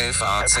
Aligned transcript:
FAZ 0.00 0.60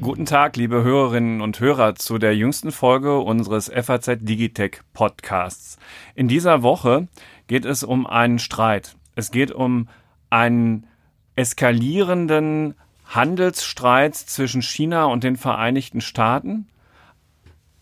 Guten 0.00 0.24
Tag, 0.24 0.56
liebe 0.56 0.82
Hörerinnen 0.82 1.42
und 1.42 1.60
Hörer, 1.60 1.96
zu 1.96 2.16
der 2.16 2.34
jüngsten 2.34 2.72
Folge 2.72 3.18
unseres 3.18 3.70
FAZ 3.70 4.20
Digitech 4.20 4.80
Podcasts. 4.94 5.78
In 6.14 6.28
dieser 6.28 6.62
Woche 6.62 7.08
geht 7.46 7.66
es 7.66 7.82
um 7.82 8.06
einen 8.06 8.38
Streit. 8.38 8.96
Es 9.16 9.30
geht 9.30 9.52
um 9.52 9.90
einen 10.30 10.86
eskalierenden 11.36 12.74
Handelsstreit 13.04 14.16
zwischen 14.16 14.62
China 14.62 15.04
und 15.04 15.24
den 15.24 15.36
Vereinigten 15.36 16.00
Staaten. 16.00 16.68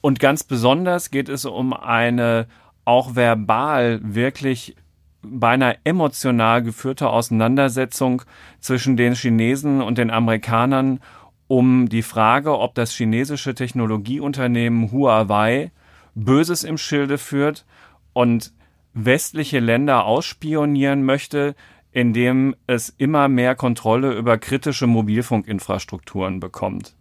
Und 0.00 0.18
ganz 0.18 0.42
besonders 0.42 1.12
geht 1.12 1.28
es 1.28 1.44
um 1.44 1.72
eine 1.72 2.48
auch 2.84 3.14
verbal 3.14 4.00
wirklich 4.02 4.74
beinahe 5.22 5.78
emotional 5.84 6.62
geführte 6.62 7.08
Auseinandersetzung 7.10 8.22
zwischen 8.60 8.96
den 8.96 9.14
Chinesen 9.14 9.82
und 9.82 9.98
den 9.98 10.10
Amerikanern 10.10 11.00
um 11.48 11.88
die 11.88 12.02
Frage, 12.02 12.58
ob 12.58 12.74
das 12.74 12.92
chinesische 12.92 13.54
Technologieunternehmen 13.54 14.92
Huawei 14.92 15.72
Böses 16.14 16.64
im 16.64 16.78
Schilde 16.78 17.16
führt 17.16 17.64
und 18.12 18.52
westliche 18.92 19.60
Länder 19.60 20.04
ausspionieren 20.04 21.04
möchte, 21.04 21.54
indem 21.92 22.54
es 22.66 22.90
immer 22.98 23.28
mehr 23.28 23.54
Kontrolle 23.54 24.12
über 24.14 24.36
kritische 24.38 24.86
Mobilfunkinfrastrukturen 24.86 26.40
bekommt. 26.40 26.94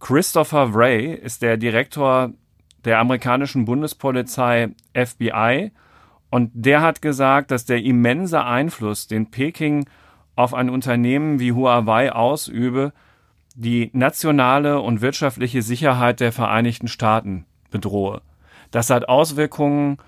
Christopher 0.00 0.74
Wray 0.74 1.14
ist 1.14 1.42
der 1.42 1.56
Direktor 1.56 2.32
der 2.84 2.98
amerikanischen 2.98 3.64
Bundespolizei 3.64 4.70
FBI 4.94 5.72
und 6.30 6.50
der 6.54 6.82
hat 6.82 7.02
gesagt, 7.02 7.50
dass 7.50 7.64
der 7.64 7.82
immense 7.82 8.44
Einfluss, 8.44 9.06
den 9.06 9.30
Peking 9.30 9.86
auf 10.36 10.52
ein 10.54 10.70
Unternehmen 10.70 11.38
wie 11.38 11.52
Huawei 11.52 12.12
ausübe, 12.12 12.92
die 13.54 13.90
nationale 13.92 14.80
und 14.80 15.00
wirtschaftliche 15.00 15.62
Sicherheit 15.62 16.20
der 16.20 16.32
Vereinigten 16.32 16.88
Staaten 16.88 17.46
bedrohe. 17.70 18.20
Das 18.70 18.90
hat 18.90 19.08
Auswirkungen 19.08 19.98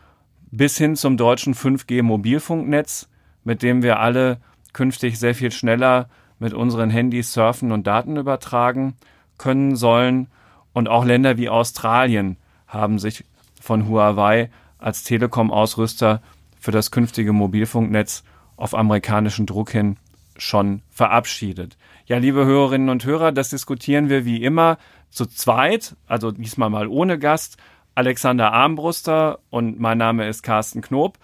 bis 0.51 0.77
hin 0.77 0.97
zum 0.97 1.17
deutschen 1.17 1.55
5G-Mobilfunknetz, 1.55 3.09
mit 3.45 3.63
dem 3.63 3.83
wir 3.83 4.01
alle 4.01 4.39
künftig 4.73 5.19
sehr 5.19 5.35
viel 5.35 5.53
schneller 5.53 6.09
mit 6.39 6.53
unseren 6.53 6.91
Handys 6.91 7.33
surfen 7.33 7.73
und 7.73 7.87
Daten 7.87 8.17
übertragen 8.17 8.95
können 9.39 9.77
sollen. 9.77 10.29
Und 10.73 10.89
auch 10.89 11.05
Länder 11.05 11.37
wie 11.37 11.49
Australien 11.49 12.37
haben 12.67 12.99
sich 12.99 13.25
von 13.61 13.89
Huawei 13.89 14.51
als 14.87 15.03
Telekom-Ausrüster 15.03 16.23
für 16.61 16.71
das 16.71 16.93
künftige 16.93 17.33
Mobilfunknetz 17.33 18.23
auf 18.57 18.73
amerikanischen 18.73 19.45
Druck 19.45 19.73
hin 19.73 19.97
schon 20.37 20.81
verabschiedet. 20.93 21.77
Ja, 22.07 22.19
liebe 22.19 22.45
Hörerinnen 22.45 22.89
und 22.89 23.05
Hörer, 23.05 23.33
das 23.33 23.49
diskutieren 23.49 24.09
wir 24.09 24.25
wie 24.25 24.45
immer 24.45 24.79
zu 25.11 25.27
zweit, 25.27 25.97
also 26.07 26.31
diesmal 26.31 26.71
mal 26.71 26.87
ohne 26.87 27.19
Gast. 27.19 27.57
Alexander 27.97 28.53
Armbruster 28.53 29.41
und 29.51 29.81
mein 29.81 29.99
Name 29.99 30.29
ist 30.29 30.45
Carsten 30.45 30.83
Knob. 30.83 31.19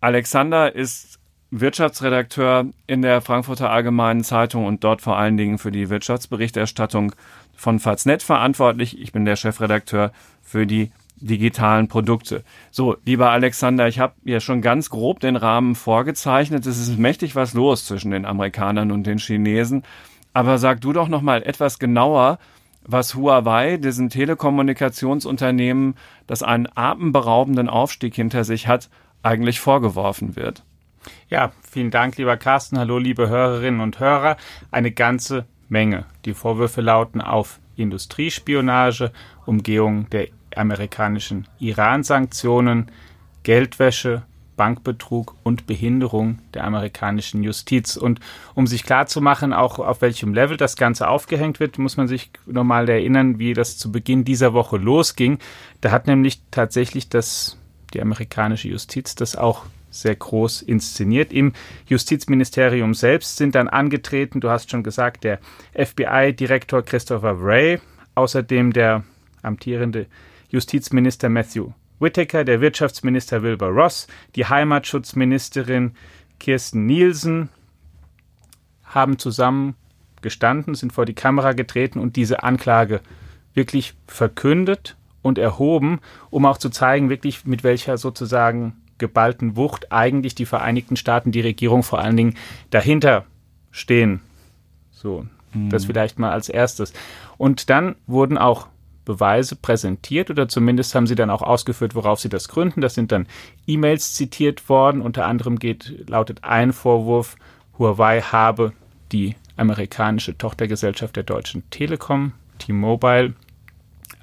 Alexander 0.00 0.72
ist 0.72 1.18
Wirtschaftsredakteur 1.50 2.66
in 2.86 3.02
der 3.02 3.20
Frankfurter 3.20 3.68
Allgemeinen 3.68 4.22
Zeitung 4.22 4.64
und 4.64 4.84
dort 4.84 5.02
vor 5.02 5.18
allen 5.18 5.36
Dingen 5.36 5.58
für 5.58 5.72
die 5.72 5.90
Wirtschaftsberichterstattung 5.90 7.16
von 7.56 7.80
Faznet 7.80 8.22
verantwortlich. 8.22 9.00
Ich 9.00 9.10
bin 9.10 9.24
der 9.24 9.34
Chefredakteur 9.34 10.12
für 10.40 10.68
die 10.68 10.92
digitalen 11.16 11.88
Produkte. 11.88 12.44
So, 12.70 12.96
lieber 13.04 13.30
Alexander, 13.30 13.88
ich 13.88 13.98
habe 13.98 14.14
ja 14.24 14.40
schon 14.40 14.62
ganz 14.62 14.90
grob 14.90 15.20
den 15.20 15.36
Rahmen 15.36 15.74
vorgezeichnet. 15.74 16.66
Es 16.66 16.78
ist 16.78 16.98
mächtig 16.98 17.34
was 17.34 17.54
los 17.54 17.86
zwischen 17.86 18.10
den 18.10 18.26
Amerikanern 18.26 18.92
und 18.92 19.06
den 19.06 19.18
Chinesen. 19.18 19.82
Aber 20.32 20.58
sag 20.58 20.80
du 20.80 20.92
doch 20.92 21.08
noch 21.08 21.22
mal 21.22 21.42
etwas 21.42 21.78
genauer, 21.78 22.38
was 22.84 23.14
Huawei, 23.14 23.78
diesen 23.78 24.10
Telekommunikationsunternehmen, 24.10 25.94
das 26.26 26.42
einen 26.42 26.68
atemberaubenden 26.74 27.68
Aufstieg 27.68 28.14
hinter 28.14 28.44
sich 28.44 28.68
hat, 28.68 28.90
eigentlich 29.22 29.58
vorgeworfen 29.58 30.36
wird. 30.36 30.62
Ja, 31.28 31.52
vielen 31.62 31.90
Dank, 31.90 32.16
lieber 32.16 32.36
Carsten. 32.36 32.78
Hallo, 32.78 32.98
liebe 32.98 33.28
Hörerinnen 33.28 33.80
und 33.80 33.98
Hörer. 33.98 34.36
Eine 34.70 34.92
ganze 34.92 35.46
Menge. 35.68 36.04
Die 36.24 36.34
Vorwürfe 36.34 36.80
lauten 36.80 37.20
auf 37.20 37.60
Industriespionage, 37.76 39.12
Umgehung 39.44 40.08
der 40.10 40.28
amerikanischen 40.56 41.46
Iran-Sanktionen, 41.58 42.90
Geldwäsche, 43.42 44.22
Bankbetrug 44.56 45.36
und 45.42 45.66
Behinderung 45.66 46.38
der 46.54 46.64
amerikanischen 46.64 47.42
Justiz. 47.42 47.96
Und 47.96 48.20
um 48.54 48.66
sich 48.66 48.84
klarzumachen, 48.84 49.52
auch 49.52 49.78
auf 49.78 50.00
welchem 50.00 50.34
Level 50.34 50.56
das 50.56 50.76
Ganze 50.76 51.08
aufgehängt 51.08 51.60
wird, 51.60 51.78
muss 51.78 51.96
man 51.96 52.08
sich 52.08 52.30
nochmal 52.46 52.88
erinnern, 52.88 53.38
wie 53.38 53.52
das 53.52 53.78
zu 53.78 53.92
Beginn 53.92 54.24
dieser 54.24 54.54
Woche 54.54 54.78
losging. 54.78 55.38
Da 55.80 55.90
hat 55.90 56.06
nämlich 56.06 56.40
tatsächlich 56.50 57.08
das, 57.08 57.58
die 57.94 58.00
amerikanische 58.00 58.68
Justiz 58.68 59.14
das 59.14 59.36
auch 59.36 59.66
sehr 59.90 60.16
groß 60.16 60.62
inszeniert. 60.62 61.32
Im 61.32 61.52
Justizministerium 61.86 62.94
selbst 62.94 63.36
sind 63.36 63.54
dann 63.54 63.68
angetreten, 63.68 64.40
du 64.40 64.50
hast 64.50 64.70
schon 64.70 64.82
gesagt, 64.82 65.24
der 65.24 65.38
FBI-Direktor 65.74 66.82
Christopher 66.82 67.42
Wray, 67.42 67.80
außerdem 68.14 68.72
der 68.72 69.04
amtierende 69.42 70.06
Justizminister 70.50 71.28
Matthew 71.28 71.70
Whitaker, 71.98 72.44
der 72.44 72.60
Wirtschaftsminister 72.60 73.42
Wilbur 73.42 73.68
Ross, 73.68 74.06
die 74.34 74.46
Heimatschutzministerin 74.46 75.92
Kirsten 76.38 76.84
Nielsen 76.86 77.48
haben 78.84 79.18
zusammen 79.18 79.74
gestanden, 80.20 80.74
sind 80.74 80.92
vor 80.92 81.06
die 81.06 81.14
Kamera 81.14 81.52
getreten 81.52 81.98
und 81.98 82.16
diese 82.16 82.42
Anklage 82.42 83.00
wirklich 83.54 83.94
verkündet 84.06 84.96
und 85.22 85.38
erhoben, 85.38 86.00
um 86.30 86.44
auch 86.44 86.58
zu 86.58 86.68
zeigen, 86.68 87.08
wirklich 87.08 87.46
mit 87.46 87.64
welcher 87.64 87.96
sozusagen 87.96 88.76
geballten 88.98 89.56
Wucht 89.56 89.92
eigentlich 89.92 90.34
die 90.34 90.46
Vereinigten 90.46 90.96
Staaten, 90.96 91.32
die 91.32 91.40
Regierung 91.40 91.82
vor 91.82 92.00
allen 92.00 92.16
Dingen 92.16 92.36
dahinter 92.70 93.24
stehen. 93.70 94.20
So, 94.90 95.26
mhm. 95.52 95.70
das 95.70 95.86
vielleicht 95.86 96.18
mal 96.18 96.32
als 96.32 96.48
erstes. 96.48 96.92
Und 97.38 97.70
dann 97.70 97.96
wurden 98.06 98.38
auch 98.38 98.68
Beweise 99.06 99.56
präsentiert 99.56 100.28
oder 100.28 100.48
zumindest 100.48 100.94
haben 100.94 101.06
sie 101.06 101.14
dann 101.14 101.30
auch 101.30 101.40
ausgeführt, 101.40 101.94
worauf 101.94 102.20
sie 102.20 102.28
das 102.28 102.48
gründen. 102.48 102.82
Das 102.82 102.94
sind 102.94 103.12
dann 103.12 103.26
E-Mails 103.66 104.12
zitiert 104.12 104.68
worden. 104.68 105.00
Unter 105.00 105.24
anderem 105.24 105.58
geht, 105.58 106.10
lautet 106.10 106.44
ein 106.44 106.74
Vorwurf, 106.74 107.36
Huawei 107.78 108.20
habe 108.20 108.72
die 109.12 109.36
amerikanische 109.56 110.36
Tochtergesellschaft 110.36 111.16
der 111.16 111.22
Deutschen 111.22 111.68
Telekom, 111.70 112.32
T-Mobile, 112.58 113.34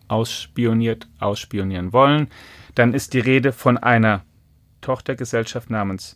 ausspioniert, 0.08 1.08
ausspionieren 1.20 1.94
wollen. 1.94 2.28
Dann 2.76 2.94
ist 2.94 3.14
die 3.14 3.20
Rede 3.20 3.52
von 3.52 3.78
einer 3.78 4.22
Tochtergesellschaft 4.82 5.70
namens 5.70 6.14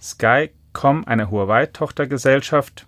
Skycom, 0.00 1.04
einer 1.04 1.30
Huawei-Tochtergesellschaft, 1.30 2.86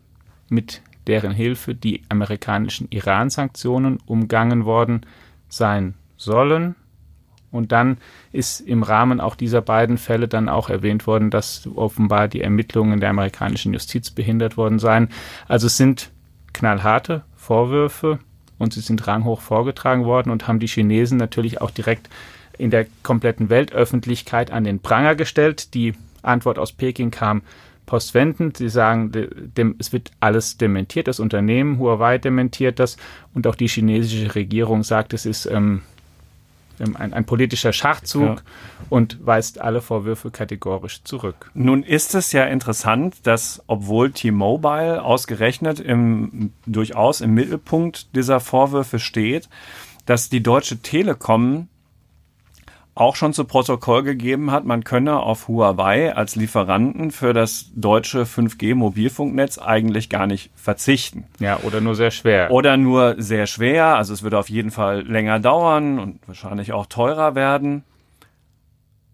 mit 0.49 0.81
deren 1.09 1.33
Hilfe 1.33 1.75
die 1.75 2.03
amerikanischen 2.09 2.87
Iran-Sanktionen 2.91 3.99
umgangen 4.07 4.65
worden 4.65 5.01
sein 5.49 5.95
sollen. 6.17 6.75
Und 7.51 7.73
dann 7.73 7.97
ist 8.31 8.61
im 8.61 8.83
Rahmen 8.83 9.21
auch 9.21 9.35
dieser 9.35 9.63
beiden 9.63 9.97
Fälle 9.97 10.29
dann 10.29 10.49
auch 10.49 10.69
erwähnt 10.69 11.07
worden, 11.07 11.31
dass 11.31 11.67
offenbar 11.75 12.29
die 12.29 12.43
Ermittlungen 12.43 13.01
der 13.01 13.11
amerikanischen 13.11 13.73
Justiz 13.73 14.11
behindert 14.11 14.57
worden 14.57 14.79
seien. 14.79 15.09
Also 15.49 15.67
es 15.67 15.79
sind 15.79 16.11
knallharte 16.53 17.25
Vorwürfe 17.35 18.19
und 18.59 18.75
sie 18.75 18.81
sind 18.81 19.07
ranghoch 19.07 19.41
vorgetragen 19.41 20.05
worden 20.05 20.31
und 20.31 20.47
haben 20.47 20.59
die 20.59 20.67
Chinesen 20.67 21.17
natürlich 21.17 21.61
auch 21.63 21.71
direkt 21.71 22.11
in 22.59 22.71
der 22.71 22.87
kompletten 23.03 23.49
Weltöffentlichkeit 23.49 24.51
an 24.51 24.65
den 24.65 24.81
Pranger 24.81 25.15
gestellt. 25.15 25.75
Die 25.75 25.95
Antwort 26.29 26.59
aus 26.59 26.73
Peking 26.73 27.11
kam 27.11 27.43
postwendend. 27.87 28.59
Sie 28.59 28.69
sagen, 28.69 29.11
es 29.79 29.93
wird 29.93 30.11
alles 30.21 30.59
dementiert. 30.59 31.09
Das 31.09 31.21
Unternehmen 31.21 31.79
Huawei 31.79 32.19
dementiert 32.19 32.79
das 32.79 32.97
und 33.35 33.47
auch 33.47 33.55
die 33.55 33.69
chinesische 33.69 34.35
Regierung 34.35 34.85
sagt, 34.85 35.15
es 35.15 35.27
ist 35.27 35.47
ähm, 35.47 35.83
ähm, 36.81 36.97
ein, 36.97 37.13
ein, 37.13 37.25
politischer 37.25 37.73
Schachzug 37.73 38.23
ja. 38.23 38.43
und 38.89 39.25
weist 39.27 39.61
alle 39.61 39.81
Vorwürfe 39.81 40.31
kategorisch 40.31 41.03
zurück. 41.03 41.51
Nun 41.55 41.83
ist 41.83 42.15
es 42.15 42.33
ja 42.33 42.45
interessant, 42.45 43.17
dass 43.25 43.63
obwohl 43.67 44.13
T-Mobile 44.13 45.03
ausgerechnet 45.03 45.81
im, 45.81 46.53
durchaus 46.67 47.21
im 47.21 47.35
Mittelpunkt 47.35 48.15
dieser 48.15 48.41
Vorwürfe 48.41 48.99
steht, 48.99 49.49
dass 50.07 50.29
die 50.29 50.43
Deutsche 50.43 50.79
Telekom 50.79 51.69
auch 52.99 53.17
schon 53.17 53.33
zu 53.33 53.45
Protokoll 53.45 54.03
gegeben 54.03 54.51
hat, 54.51 54.65
man 54.65 54.85
könne 54.85 55.21
auf 55.21 55.49
Huawei 55.49 56.15
als 56.15 56.37
Lieferanten 56.37 57.11
für 57.11 57.33
das 57.33 57.71
deutsche 57.75 58.23
5G-Mobilfunknetz 58.23 59.59
eigentlich 59.59 60.09
gar 60.09 60.27
nicht 60.27 60.51
verzichten. 60.55 61.25
Ja, 61.39 61.61
oder 61.61 61.81
nur 61.81 61.95
sehr 61.95 62.11
schwer. 62.11 62.51
Oder 62.51 62.77
nur 62.77 63.15
sehr 63.19 63.47
schwer. 63.47 63.97
Also 63.97 64.13
es 64.13 64.23
würde 64.23 64.39
auf 64.39 64.51
jeden 64.51 64.71
Fall 64.71 65.03
länger 65.07 65.39
dauern 65.39 65.99
und 65.99 66.27
wahrscheinlich 66.27 66.73
auch 66.73 66.87
teurer 66.87 67.35
werden. 67.35 67.85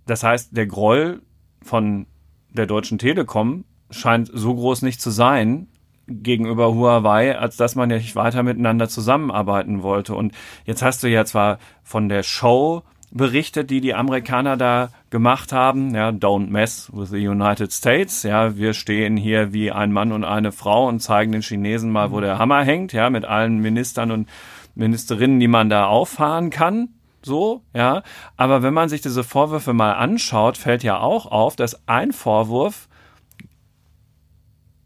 Das 0.07 0.23
heißt, 0.23 0.57
der 0.57 0.67
Groll 0.67 1.23
von 1.63 2.07
der 2.51 2.67
Deutschen 2.67 2.99
Telekom 2.99 3.65
scheint 3.91 4.31
so 4.33 4.55
groß 4.55 4.83
nicht 4.83 5.01
zu 5.01 5.11
sein 5.11 5.69
gegenüber 6.07 6.75
Huawei, 6.75 7.39
als 7.39 7.57
dass 7.57 7.75
man 7.75 7.91
ja 7.91 7.97
nicht 7.97 8.17
weiter 8.17 8.43
miteinander 8.43 8.89
zusammenarbeiten 8.89 9.83
wollte. 9.83 10.15
Und 10.15 10.33
jetzt 10.65 10.83
hast 10.83 11.03
du 11.03 11.09
ja 11.09 11.25
zwar 11.25 11.59
von 11.83 12.09
der 12.09 12.23
Show 12.23 12.83
berichtet, 13.15 13.71
die 13.71 13.81
die 13.81 13.95
Amerikaner 13.95 14.57
da 14.57 14.91
gemacht 15.09 15.53
haben. 15.53 15.95
Ja, 15.95 16.11
don't 16.11 16.51
mess 16.51 16.91
with 16.93 17.11
the 17.11 17.27
United 17.27 17.73
States. 17.73 18.25
Ja, 18.25 18.57
wir 18.57 18.75
stehen 18.75 19.17
hier 19.17 19.53
wie 19.53 19.73
ein 19.73 19.93
Mann 19.93 20.13
und 20.13 20.25
eine 20.25 20.53
Frau 20.53 20.89
und 20.89 21.01
zeigen 21.01 21.33
den 21.33 21.41
Chinesen 21.41 21.91
mal, 21.91 22.11
wo 22.11 22.21
der 22.21 22.39
Hammer 22.39 22.63
hängt. 22.65 22.93
Ja, 22.93 23.09
mit 23.09 23.25
allen 23.25 23.59
Ministern 23.59 24.11
und 24.11 24.29
Ministerinnen, 24.75 25.41
die 25.41 25.49
man 25.49 25.71
da 25.71 25.87
auffahren 25.87 26.51
kann. 26.51 26.89
So, 27.23 27.63
ja. 27.73 28.03
Aber 28.37 28.63
wenn 28.63 28.75
man 28.75 28.89
sich 28.89 29.01
diese 29.01 29.25
Vorwürfe 29.25 29.73
mal 29.73 29.93
anschaut, 29.93 30.59
fällt 30.59 30.83
ja 30.83 30.99
auch 30.99 31.27
auf, 31.27 31.57
dass 31.57 31.89
ein 31.89 32.13
Vorwurf 32.13 32.89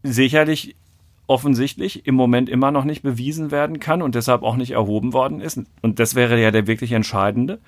sicherlich 0.03 0.77
offensichtlich 1.29 2.07
im 2.07 2.15
Moment 2.15 2.49
immer 2.49 2.71
noch 2.71 2.85
nicht 2.85 3.03
bewiesen 3.03 3.51
werden 3.51 3.79
kann 3.79 4.01
und 4.01 4.15
deshalb 4.15 4.41
auch 4.41 4.55
nicht 4.55 4.71
erhoben 4.71 5.13
worden 5.13 5.41
ist. 5.41 5.61
Und 5.83 5.99
das 5.99 6.15
wäre 6.15 6.41
ja 6.41 6.49
der 6.49 6.65
wirklich 6.65 6.91
entscheidende, 6.91 7.59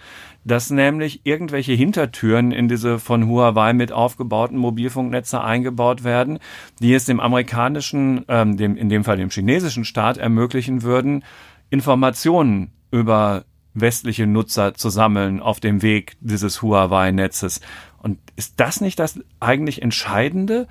dass 0.44 0.72
nämlich 0.72 1.22
irgendwelche 1.25 1.74
Hintertüren 1.74 2.52
in 2.52 2.68
diese 2.68 2.98
von 2.98 3.28
Huawei 3.28 3.74
mit 3.74 3.92
aufgebauten 3.92 4.58
Mobilfunknetze 4.58 5.42
eingebaut 5.42 6.04
werden, 6.04 6.40
die 6.81 6.96
es 6.96 7.06
dem 7.06 7.19
amerikanischen, 7.19 8.25
ähm, 8.28 8.58
dem, 8.58 8.75
in 8.75 8.90
dem 8.90 9.04
Fall 9.04 9.18
dem 9.18 9.30
chinesischen 9.30 9.86
Staat 9.86 10.18
ermöglichen 10.18 10.81
würden, 10.81 11.24
Informationen 11.69 12.72
über 12.90 13.46
westliche 13.75 14.25
Nutzer 14.25 14.74
zu 14.74 14.90
sammeln 14.90 15.40
auf 15.40 15.60
dem 15.60 15.84
Weg 15.84 16.18
dieses 16.19 16.63
Huawei-Netzes. 16.63 17.62
Und 18.00 18.18
ist 18.36 18.60
das 18.60 18.81
nicht 18.81 18.98
das 18.98 19.19
eigentlich 19.40 19.84
Entscheidende, 19.84 20.68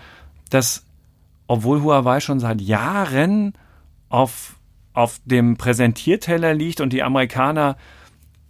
dass 0.50 0.89
obwohl 1.50 1.82
Huawei 1.82 2.20
schon 2.20 2.38
seit 2.38 2.60
Jahren 2.60 3.54
auf, 4.08 4.54
auf 4.92 5.20
dem 5.24 5.56
Präsentierteller 5.56 6.54
liegt 6.54 6.80
und 6.80 6.92
die 6.92 7.02
Amerikaner 7.02 7.76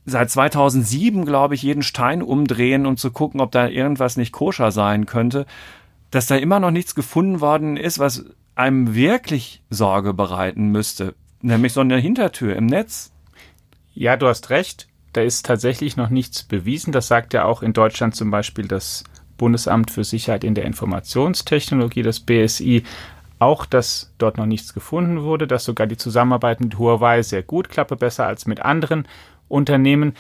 seit 0.05 0.31
2007, 0.31 1.25
glaube 1.25 1.55
ich, 1.55 1.63
jeden 1.63 1.83
Stein 1.83 2.21
umdrehen, 2.21 2.85
um 2.85 2.99
zu 2.99 3.11
gucken, 3.11 3.41
ob 3.41 3.53
da 3.53 3.69
irgendwas 3.69 4.19
nicht 4.19 4.33
koscher 4.33 4.71
sein 4.71 5.07
könnte, 5.07 5.47
dass 6.11 6.27
da 6.27 6.37
immer 6.37 6.61
noch 6.61 6.73
nichts 6.73 6.95
gefunden 6.95 7.41
worden 7.41 7.79
ist, 7.79 7.99
was 7.99 8.27
einem 8.55 8.95
wirklich 8.95 9.63
Sorge 9.71 10.13
bereiten 10.13 10.69
müsste. 10.69 11.15
Nämlich 11.41 11.73
so 11.73 11.81
eine 11.81 11.97
Hintertür 11.97 12.55
im 12.55 12.67
Netz. 12.67 13.13
Ja, 13.95 14.19
du 14.19 14.29
hast 14.29 14.51
recht. 14.51 14.89
Da 15.15 15.23
ist 15.23 15.47
tatsächlich 15.47 15.97
noch 15.97 16.11
nichts 16.11 16.43
bewiesen. 16.43 16.93
Das 16.93 17.09
sagt 17.09 17.33
ja 17.33 17.47
auch 17.47 17.63
in 17.63 17.73
Deutschland 17.73 18.15
zum 18.15 18.31
Beispiel 18.31 18.69
das 18.69 19.05
Bundesamt 19.41 19.91
für 19.91 20.05
Sicherheit 20.05 20.45
in 20.45 20.55
der 20.55 20.67
Informationstechnologie, 20.67 22.03
das 22.03 22.21
BSI, 22.21 22.85
auch, 23.39 23.65
dass 23.65 24.13
dort 24.19 24.37
noch 24.37 24.45
nichts 24.45 24.75
gefunden 24.75 25.23
wurde, 25.23 25.47
dass 25.47 25.65
sogar 25.65 25.87
die 25.87 25.97
Zusammenarbeit 25.97 26.61
mit 26.61 26.79
Huawei 26.79 27.23
sehr 27.23 27.43
gut 27.43 27.71
klappe, 27.71 27.97
besser 27.97 28.27
als 28.27 28.47
mit 28.47 28.61
anderen 28.61 29.09
Unternehmen. 29.49 30.15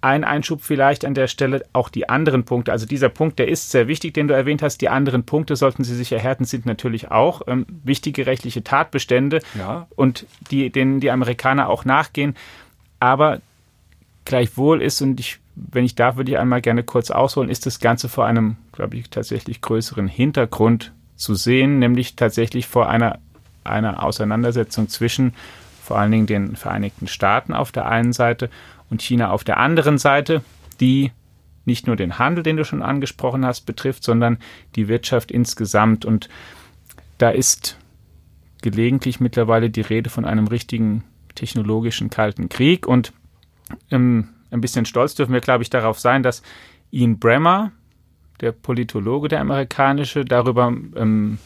Ein 0.00 0.24
Einschub 0.24 0.62
vielleicht 0.62 1.04
an 1.04 1.12
der 1.12 1.26
Stelle, 1.26 1.66
auch 1.74 1.90
die 1.90 2.08
anderen 2.08 2.44
Punkte. 2.44 2.72
Also 2.72 2.86
dieser 2.86 3.10
Punkt, 3.10 3.38
der 3.38 3.48
ist 3.48 3.70
sehr 3.70 3.88
wichtig, 3.88 4.14
den 4.14 4.26
du 4.26 4.32
erwähnt 4.32 4.62
hast. 4.62 4.78
Die 4.78 4.88
anderen 4.88 5.24
Punkte, 5.24 5.54
sollten 5.54 5.84
sie 5.84 5.94
sich 5.94 6.10
erhärten, 6.10 6.46
sind 6.46 6.64
natürlich 6.64 7.10
auch 7.10 7.42
ähm, 7.46 7.66
wichtige 7.84 8.24
rechtliche 8.24 8.64
Tatbestände 8.64 9.40
ja. 9.58 9.86
und 9.96 10.24
die, 10.50 10.70
denen 10.70 11.00
die 11.00 11.10
Amerikaner 11.10 11.68
auch 11.68 11.84
nachgehen. 11.84 12.34
Aber 13.00 13.42
gleichwohl 14.24 14.80
ist, 14.80 15.02
und 15.02 15.20
ich 15.20 15.39
wenn 15.54 15.84
ich 15.84 15.94
darf, 15.94 16.16
würde 16.16 16.32
ich 16.32 16.38
einmal 16.38 16.60
gerne 16.60 16.82
kurz 16.82 17.10
ausholen, 17.10 17.50
ist 17.50 17.66
das 17.66 17.80
Ganze 17.80 18.08
vor 18.08 18.26
einem, 18.26 18.56
glaube 18.72 18.96
ich, 18.96 19.10
tatsächlich 19.10 19.60
größeren 19.60 20.08
Hintergrund 20.08 20.92
zu 21.16 21.34
sehen, 21.34 21.78
nämlich 21.78 22.16
tatsächlich 22.16 22.66
vor 22.66 22.88
einer, 22.88 23.18
einer 23.64 24.02
Auseinandersetzung 24.02 24.88
zwischen 24.88 25.34
vor 25.82 25.98
allen 25.98 26.12
Dingen 26.12 26.26
den 26.26 26.56
Vereinigten 26.56 27.08
Staaten 27.08 27.52
auf 27.52 27.72
der 27.72 27.86
einen 27.86 28.12
Seite 28.12 28.48
und 28.90 29.02
China 29.02 29.30
auf 29.30 29.44
der 29.44 29.58
anderen 29.58 29.98
Seite, 29.98 30.42
die 30.80 31.12
nicht 31.64 31.86
nur 31.86 31.96
den 31.96 32.18
Handel, 32.18 32.42
den 32.42 32.56
du 32.56 32.64
schon 32.64 32.82
angesprochen 32.82 33.44
hast, 33.44 33.62
betrifft, 33.62 34.04
sondern 34.04 34.38
die 34.76 34.88
Wirtschaft 34.88 35.30
insgesamt. 35.30 36.04
Und 36.04 36.28
da 37.18 37.30
ist 37.30 37.76
gelegentlich 38.62 39.20
mittlerweile 39.20 39.70
die 39.70 39.80
Rede 39.80 40.10
von 40.10 40.24
einem 40.24 40.46
richtigen 40.46 41.04
technologischen 41.34 42.08
Kalten 42.08 42.48
Krieg. 42.48 42.86
Und 42.86 43.12
ähm, 43.90 44.28
ein 44.50 44.60
bisschen 44.60 44.84
stolz 44.84 45.14
dürfen 45.14 45.32
wir, 45.32 45.40
glaube 45.40 45.62
ich, 45.62 45.70
darauf 45.70 45.98
sein, 45.98 46.22
dass 46.22 46.42
Ian 46.90 47.18
Bremmer, 47.18 47.72
der 48.40 48.52
Politologe, 48.52 49.28
der 49.28 49.40
amerikanische, 49.40 50.24
darüber 50.24 50.68
ähm, 50.68 51.38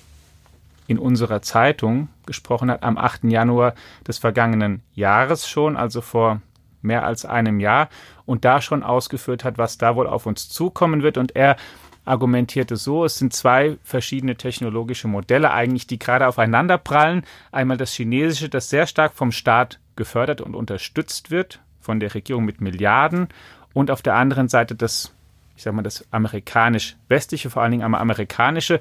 in 0.86 0.98
unserer 0.98 1.42
Zeitung 1.42 2.08
gesprochen 2.26 2.70
hat, 2.70 2.82
am 2.82 2.98
8. 2.98 3.24
Januar 3.24 3.74
des 4.06 4.18
vergangenen 4.18 4.82
Jahres 4.94 5.48
schon, 5.48 5.76
also 5.76 6.00
vor 6.00 6.40
mehr 6.82 7.04
als 7.04 7.24
einem 7.24 7.60
Jahr, 7.60 7.88
und 8.26 8.44
da 8.44 8.60
schon 8.60 8.82
ausgeführt 8.82 9.44
hat, 9.44 9.58
was 9.58 9.78
da 9.78 9.96
wohl 9.96 10.06
auf 10.06 10.26
uns 10.26 10.48
zukommen 10.48 11.02
wird. 11.02 11.16
Und 11.16 11.34
er 11.34 11.56
argumentierte 12.04 12.76
so, 12.76 13.04
es 13.04 13.16
sind 13.16 13.32
zwei 13.32 13.78
verschiedene 13.82 14.36
technologische 14.36 15.08
Modelle 15.08 15.50
eigentlich, 15.50 15.86
die 15.86 15.98
gerade 15.98 16.26
aufeinander 16.28 16.78
prallen. 16.78 17.24
Einmal 17.50 17.78
das 17.78 17.92
chinesische, 17.92 18.48
das 18.48 18.68
sehr 18.68 18.86
stark 18.86 19.14
vom 19.14 19.32
Staat 19.32 19.80
gefördert 19.96 20.40
und 20.40 20.54
unterstützt 20.54 21.30
wird, 21.30 21.60
von 21.84 22.00
der 22.00 22.14
Regierung 22.14 22.44
mit 22.44 22.60
Milliarden 22.60 23.28
und 23.74 23.90
auf 23.90 24.02
der 24.02 24.14
anderen 24.14 24.48
Seite 24.48 24.74
das, 24.74 25.14
ich 25.56 25.62
sag 25.62 25.74
mal, 25.74 25.82
das 25.82 26.06
amerikanisch-westliche, 26.10 27.50
vor 27.50 27.62
allen 27.62 27.72
Dingen 27.72 27.84
am 27.84 27.94
amerikanische, 27.94 28.80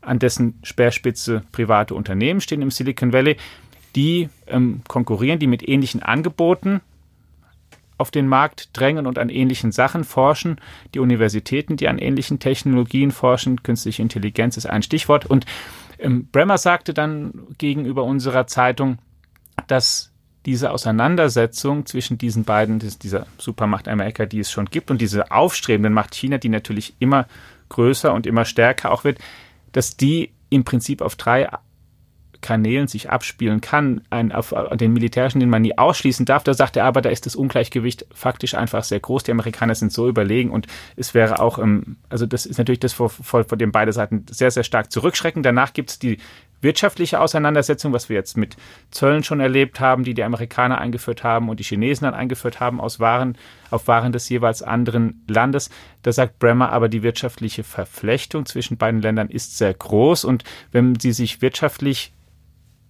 an 0.00 0.18
dessen 0.18 0.58
Speerspitze 0.62 1.42
private 1.52 1.94
Unternehmen 1.94 2.40
stehen 2.40 2.62
im 2.62 2.70
Silicon 2.70 3.12
Valley, 3.12 3.36
die 3.94 4.28
ähm, 4.46 4.82
konkurrieren, 4.88 5.38
die 5.38 5.46
mit 5.46 5.66
ähnlichen 5.68 6.02
Angeboten 6.02 6.80
auf 7.98 8.10
den 8.10 8.28
Markt 8.28 8.70
drängen 8.72 9.06
und 9.06 9.18
an 9.18 9.28
ähnlichen 9.28 9.72
Sachen 9.72 10.04
forschen. 10.04 10.58
Die 10.94 11.00
Universitäten, 11.00 11.76
die 11.76 11.86
an 11.86 11.98
ähnlichen 11.98 12.38
Technologien 12.38 13.10
forschen, 13.10 13.62
künstliche 13.62 14.00
Intelligenz 14.00 14.56
ist 14.56 14.66
ein 14.66 14.82
Stichwort. 14.82 15.26
Und 15.26 15.44
ähm, 15.98 16.26
Bremer 16.32 16.56
sagte 16.56 16.94
dann 16.94 17.46
gegenüber 17.58 18.04
unserer 18.04 18.46
Zeitung, 18.46 18.98
dass 19.66 20.09
diese 20.46 20.70
Auseinandersetzung 20.70 21.86
zwischen 21.86 22.16
diesen 22.18 22.44
beiden, 22.44 22.78
dieser 22.78 23.26
Supermacht 23.38 23.88
Amerika, 23.88 24.26
die 24.26 24.40
es 24.40 24.50
schon 24.50 24.66
gibt, 24.66 24.90
und 24.90 25.00
diese 25.00 25.30
aufstrebenden 25.30 25.92
Macht 25.92 26.14
China, 26.14 26.38
die 26.38 26.48
natürlich 26.48 26.94
immer 26.98 27.26
größer 27.68 28.12
und 28.12 28.26
immer 28.26 28.44
stärker 28.44 28.90
auch 28.90 29.04
wird, 29.04 29.18
dass 29.72 29.96
die 29.96 30.32
im 30.48 30.64
Prinzip 30.64 31.02
auf 31.02 31.14
drei 31.14 31.48
Kanälen 32.40 32.88
sich 32.88 33.10
abspielen 33.10 33.60
kann, 33.60 34.00
ein, 34.08 34.32
auf 34.32 34.54
den 34.72 34.92
militärischen, 34.92 35.40
den 35.40 35.50
man 35.50 35.62
nie 35.62 35.76
ausschließen 35.76 36.24
darf. 36.24 36.42
Da 36.42 36.54
sagt 36.54 36.76
er 36.76 36.84
aber, 36.84 37.02
da 37.02 37.10
ist 37.10 37.26
das 37.26 37.36
Ungleichgewicht 37.36 38.06
faktisch 38.14 38.54
einfach 38.54 38.82
sehr 38.82 39.00
groß. 39.00 39.24
Die 39.24 39.30
Amerikaner 39.30 39.74
sind 39.74 39.92
so 39.92 40.08
überlegen 40.08 40.50
und 40.50 40.66
es 40.96 41.12
wäre 41.12 41.40
auch, 41.40 41.58
ähm, 41.58 41.96
also 42.08 42.26
das 42.26 42.46
ist 42.46 42.58
natürlich 42.58 42.80
das, 42.80 42.92
vor, 42.92 43.10
vor, 43.10 43.44
vor 43.44 43.58
dem 43.58 43.72
beide 43.72 43.92
Seiten 43.92 44.24
sehr, 44.30 44.50
sehr 44.50 44.64
stark 44.64 44.90
zurückschrecken. 44.90 45.42
Danach 45.42 45.72
gibt 45.72 45.90
es 45.90 45.98
die 45.98 46.18
wirtschaftliche 46.60 47.20
Auseinandersetzung, 47.20 47.92
was 47.92 48.08
wir 48.08 48.16
jetzt 48.16 48.36
mit 48.36 48.56
Zöllen 48.90 49.24
schon 49.24 49.40
erlebt 49.40 49.80
haben, 49.80 50.04
die 50.04 50.14
die 50.14 50.24
Amerikaner 50.24 50.78
eingeführt 50.78 51.24
haben 51.24 51.48
und 51.48 51.60
die 51.60 51.64
Chinesen 51.64 52.04
dann 52.04 52.14
eingeführt 52.14 52.60
haben 52.60 52.80
aus 52.80 53.00
Waren, 53.00 53.36
auf 53.70 53.88
Waren 53.88 54.12
des 54.12 54.28
jeweils 54.28 54.62
anderen 54.62 55.24
Landes. 55.28 55.70
Da 56.02 56.12
sagt 56.12 56.38
Bremer 56.38 56.72
aber, 56.72 56.88
die 56.88 57.02
wirtschaftliche 57.02 57.64
Verflechtung 57.64 58.46
zwischen 58.46 58.76
beiden 58.76 59.00
Ländern 59.00 59.28
ist 59.28 59.58
sehr 59.58 59.74
groß 59.74 60.24
und 60.24 60.44
wenn 60.72 60.98
sie 60.98 61.12
sich 61.12 61.42
wirtschaftlich 61.42 62.12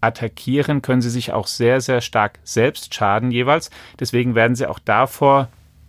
attackieren, 0.00 0.82
können 0.82 1.02
sie 1.02 1.10
sich 1.10 1.32
auch 1.32 1.46
sehr, 1.46 1.80
sehr 1.80 2.00
stark 2.00 2.38
selbst 2.42 2.94
schaden 2.94 3.30
jeweils. 3.30 3.70
Deswegen 3.98 4.34
werden 4.34 4.56
sie 4.56 4.66
auch 4.66 4.78
davor 4.78 5.48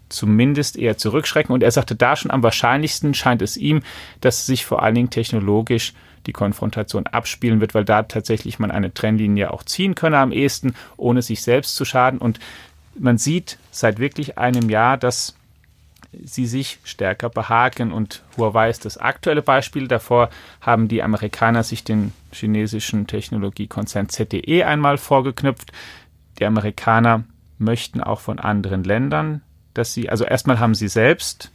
zumindest 0.09 0.77
eher 0.77 0.97
zurückschrecken. 0.97 1.53
Und 1.53 1.63
er 1.63 1.71
sagte, 1.71 1.95
da 1.95 2.15
schon 2.15 2.31
am 2.31 2.43
wahrscheinlichsten 2.43 3.13
scheint 3.13 3.41
es 3.41 3.57
ihm, 3.57 3.81
dass 4.19 4.45
sich 4.45 4.65
vor 4.65 4.83
allen 4.83 4.95
Dingen 4.95 5.09
technologisch 5.09 5.93
die 6.25 6.33
Konfrontation 6.33 7.07
abspielen 7.07 7.61
wird, 7.61 7.73
weil 7.73 7.85
da 7.85 8.03
tatsächlich 8.03 8.59
man 8.59 8.71
eine 8.71 8.93
Trennlinie 8.93 9.51
auch 9.51 9.63
ziehen 9.63 9.95
könne 9.95 10.17
am 10.17 10.31
ehesten, 10.31 10.75
ohne 10.97 11.21
sich 11.21 11.41
selbst 11.41 11.75
zu 11.75 11.85
schaden. 11.85 12.19
Und 12.19 12.39
man 12.97 13.17
sieht 13.17 13.57
seit 13.71 13.99
wirklich 13.99 14.37
einem 14.37 14.69
Jahr, 14.69 14.97
dass 14.97 15.35
sie 16.23 16.45
sich 16.45 16.79
stärker 16.83 17.29
behaken. 17.29 17.91
Und 17.91 18.23
Huawei 18.37 18.69
ist 18.69 18.85
das 18.85 18.97
aktuelle 18.97 19.41
Beispiel. 19.41 19.87
Davor 19.87 20.29
haben 20.59 20.87
die 20.87 21.03
Amerikaner 21.03 21.63
sich 21.63 21.83
den 21.83 22.13
chinesischen 22.31 23.07
Technologiekonzern 23.07 24.09
ZTE 24.09 24.65
einmal 24.65 24.97
vorgeknüpft. 24.97 25.71
Die 26.39 26.45
Amerikaner 26.45 27.23
möchten 27.57 28.01
auch 28.01 28.19
von 28.19 28.39
anderen 28.39 28.83
Ländern, 28.83 29.41
dass 29.73 29.93
sie, 29.93 30.09
also 30.09 30.25
erstmal 30.25 30.59
haben 30.59 30.75
sie 30.75 30.87
selbst 30.87 31.51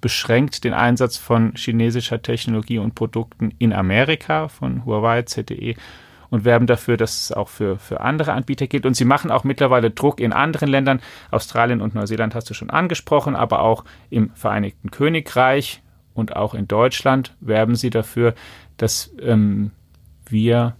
beschränkt 0.00 0.64
den 0.64 0.74
Einsatz 0.74 1.16
von 1.16 1.52
chinesischer 1.54 2.22
Technologie 2.22 2.78
und 2.78 2.94
Produkten 2.94 3.52
in 3.58 3.72
Amerika 3.72 4.48
von 4.48 4.84
Huawei, 4.84 5.22
ZTE 5.22 5.74
und 6.30 6.44
werben 6.44 6.66
dafür, 6.66 6.96
dass 6.96 7.22
es 7.22 7.32
auch 7.32 7.48
für, 7.48 7.78
für 7.78 8.00
andere 8.00 8.32
Anbieter 8.32 8.66
gilt. 8.66 8.86
Und 8.86 8.94
sie 8.94 9.04
machen 9.04 9.30
auch 9.30 9.44
mittlerweile 9.44 9.90
Druck 9.90 10.20
in 10.20 10.32
anderen 10.32 10.68
Ländern. 10.68 11.00
Australien 11.30 11.80
und 11.80 11.94
Neuseeland 11.94 12.34
hast 12.34 12.50
du 12.50 12.54
schon 12.54 12.70
angesprochen, 12.70 13.34
aber 13.34 13.60
auch 13.60 13.84
im 14.10 14.30
Vereinigten 14.34 14.90
Königreich 14.90 15.82
und 16.14 16.36
auch 16.36 16.54
in 16.54 16.68
Deutschland 16.68 17.34
werben 17.40 17.76
sie 17.76 17.90
dafür, 17.90 18.34
dass 18.76 19.14
ähm, 19.20 19.70
wir 20.26 20.76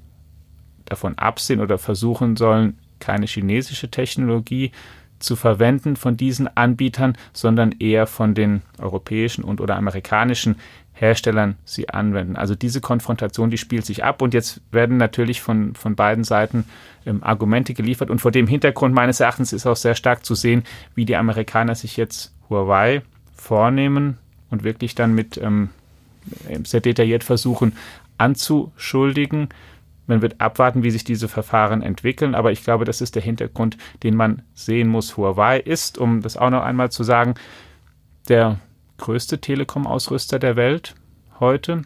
davon 0.85 1.17
absehen 1.19 1.61
oder 1.61 1.79
versuchen 1.79 2.37
sollen, 2.37 2.79
keine 2.99 3.27
chinesische 3.27 3.91
Technologie 3.91 4.73
zu 5.19 5.37
verwenden 5.37 5.97
von 5.97 6.17
diesen 6.17 6.49
Anbietern, 6.57 7.17
sondern 7.33 7.73
eher 7.79 8.07
von 8.07 8.35
den 8.35 8.63
europäischen 8.79 9.45
und 9.45 9.61
oder 9.61 9.77
amerikanischen 9.77 10.57
Herstellern 10.93 11.57
sie 11.65 11.89
anwenden. 11.89 12.37
Also 12.37 12.55
diese 12.55 12.81
Konfrontation, 12.81 13.51
die 13.51 13.59
spielt 13.59 13.87
sich 13.87 14.05
ab 14.05 14.21
und 14.21 14.35
jetzt 14.35 14.61
werden 14.73 14.97
natürlich 14.97 15.41
von, 15.41 15.75
von 15.75 15.95
beiden 15.95 16.25
Seiten 16.25 16.65
ähm, 17.07 17.23
Argumente 17.23 17.75
geliefert 17.75 18.11
und 18.11 18.21
vor 18.21 18.33
dem 18.33 18.47
Hintergrund 18.47 18.95
meines 18.95 19.21
Erachtens 19.21 19.53
ist 19.53 19.67
auch 19.67 19.77
sehr 19.77 19.95
stark 19.95 20.25
zu 20.25 20.35
sehen, 20.35 20.65
wie 20.95 21.05
die 21.05 21.17
Amerikaner 21.17 21.75
sich 21.75 21.97
jetzt 21.97 22.33
Huawei 22.51 23.03
vornehmen 23.35 24.19
und 24.51 24.65
wirklich 24.65 24.95
dann 24.95 25.15
mit 25.15 25.39
ähm, 25.39 25.71
sehr 26.65 26.81
detailliert 26.81 27.25
versuchen 27.25 27.77
anzuschuldigen. 28.19 29.49
Man 30.09 30.23
wird 30.23 30.41
abwarten, 30.41 30.83
wie 30.83 30.91
sich 30.91 31.05
diese 31.05 31.29
Verfahren 31.29 31.83
entwickeln, 31.83 32.35
aber 32.35 32.51
ich 32.51 32.65
glaube, 32.65 32.85
das 32.85 33.01
ist 33.01 33.15
der 33.15 33.23
Hintergrund, 33.23 33.77
den 34.03 34.17
man 34.17 34.43
sehen 34.55 34.89
muss. 34.89 35.17
Huawei 35.17 35.61
ist, 35.61 35.99
um 35.99 36.23
das 36.23 36.37
auch 36.37 36.51
noch 36.51 36.63
einmal 36.63 36.91
zu 36.91 37.05
sagen, 37.05 37.35
der 38.29 38.59
größte 38.97 39.41
Telekom-Ausrüster 39.41 40.39
der 40.39 40.57
Welt 40.57 40.95
heute 41.39 41.83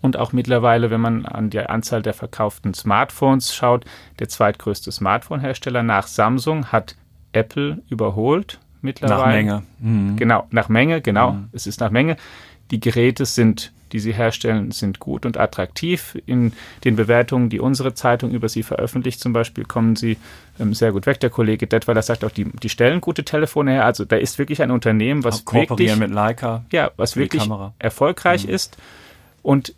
und 0.00 0.16
auch 0.16 0.32
mittlerweile, 0.32 0.90
wenn 0.90 1.00
man 1.00 1.26
an 1.26 1.50
die 1.50 1.60
Anzahl 1.60 2.02
der 2.02 2.14
verkauften 2.14 2.74
Smartphones 2.74 3.54
schaut, 3.54 3.84
der 4.18 4.28
zweitgrößte 4.28 4.90
Smartphone-Hersteller 4.90 5.82
nach 5.82 6.06
Samsung 6.06 6.72
hat 6.72 6.96
Apple 7.32 7.82
überholt 7.88 8.60
mittlerweile. 8.80 9.20
Nach 9.20 9.26
Menge. 9.26 9.62
Mhm. 9.78 10.16
Genau, 10.16 10.46
nach 10.50 10.68
Menge, 10.68 11.00
genau. 11.02 11.32
Mhm. 11.32 11.48
Es 11.52 11.66
ist 11.66 11.80
nach 11.80 11.90
Menge. 11.90 12.16
Die 12.70 12.80
Geräte 12.80 13.26
sind 13.26 13.72
die 13.92 14.00
sie 14.00 14.12
herstellen, 14.12 14.70
sind 14.70 14.98
gut 14.98 15.26
und 15.26 15.38
attraktiv. 15.38 16.16
In 16.26 16.52
den 16.84 16.96
Bewertungen, 16.96 17.48
die 17.48 17.60
unsere 17.60 17.94
Zeitung 17.94 18.30
über 18.30 18.48
sie 18.48 18.62
veröffentlicht, 18.62 19.20
zum 19.20 19.32
Beispiel, 19.32 19.64
kommen 19.64 19.96
sie 19.96 20.16
ähm, 20.58 20.74
sehr 20.74 20.92
gut 20.92 21.06
weg. 21.06 21.20
Der 21.20 21.30
Kollege 21.30 21.66
Detweiler 21.66 22.02
sagt 22.02 22.24
auch, 22.24 22.30
die, 22.30 22.44
die 22.44 22.68
stellen 22.68 23.00
gute 23.00 23.24
Telefone 23.24 23.72
her. 23.72 23.84
Also 23.84 24.04
da 24.04 24.16
ist 24.16 24.38
wirklich 24.38 24.62
ein 24.62 24.70
Unternehmen, 24.70 25.24
was 25.24 25.44
wirklich, 25.52 25.96
mit 25.96 26.10
Leica 26.10 26.64
ja, 26.72 26.90
was 26.96 27.16
wirklich 27.16 27.48
erfolgreich 27.78 28.46
mhm. 28.46 28.54
ist. 28.54 28.76
Und 29.42 29.74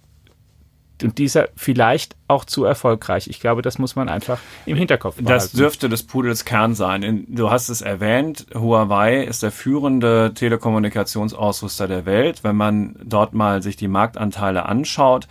und 1.03 1.19
dieser 1.19 1.49
vielleicht 1.57 2.17
auch 2.29 2.45
zu 2.45 2.65
erfolgreich. 2.65 3.29
Ich 3.29 3.41
glaube, 3.41 3.63
das 3.63 3.79
muss 3.79 3.97
man 3.97 4.09
einfach 4.09 4.39
im 4.67 4.77
Hinterkopf 4.77 5.17
behalten. 5.17 5.29
Das 5.29 5.53
dürfte 5.53 5.89
des 5.89 6.05
Pudels 6.05 6.45
Kern 6.45 6.75
sein. 6.75 7.27
Du 7.29 7.51
hast 7.51 7.69
es 7.69 7.81
erwähnt, 7.81 8.47
Huawei 8.55 9.25
ist 9.25 9.43
der 9.43 9.51
führende 9.51 10.33
Telekommunikationsausrüster 10.35 11.89
der 11.89 12.07
Welt. 12.07 12.45
Wenn 12.45 12.57
man 12.57 12.97
dort 13.03 13.35
mal 13.35 13.63
sich 13.63 13.77
die 13.77 13.89
Marktanteile 13.89 14.67
anschaut, 14.67 15.27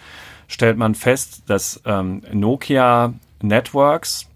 stellt 0.47 0.77
man 0.77 0.95
fest, 0.95 1.43
dass 1.47 1.81
ähm, 1.85 2.23
Nokia 2.31 3.13
Networks 3.41 4.27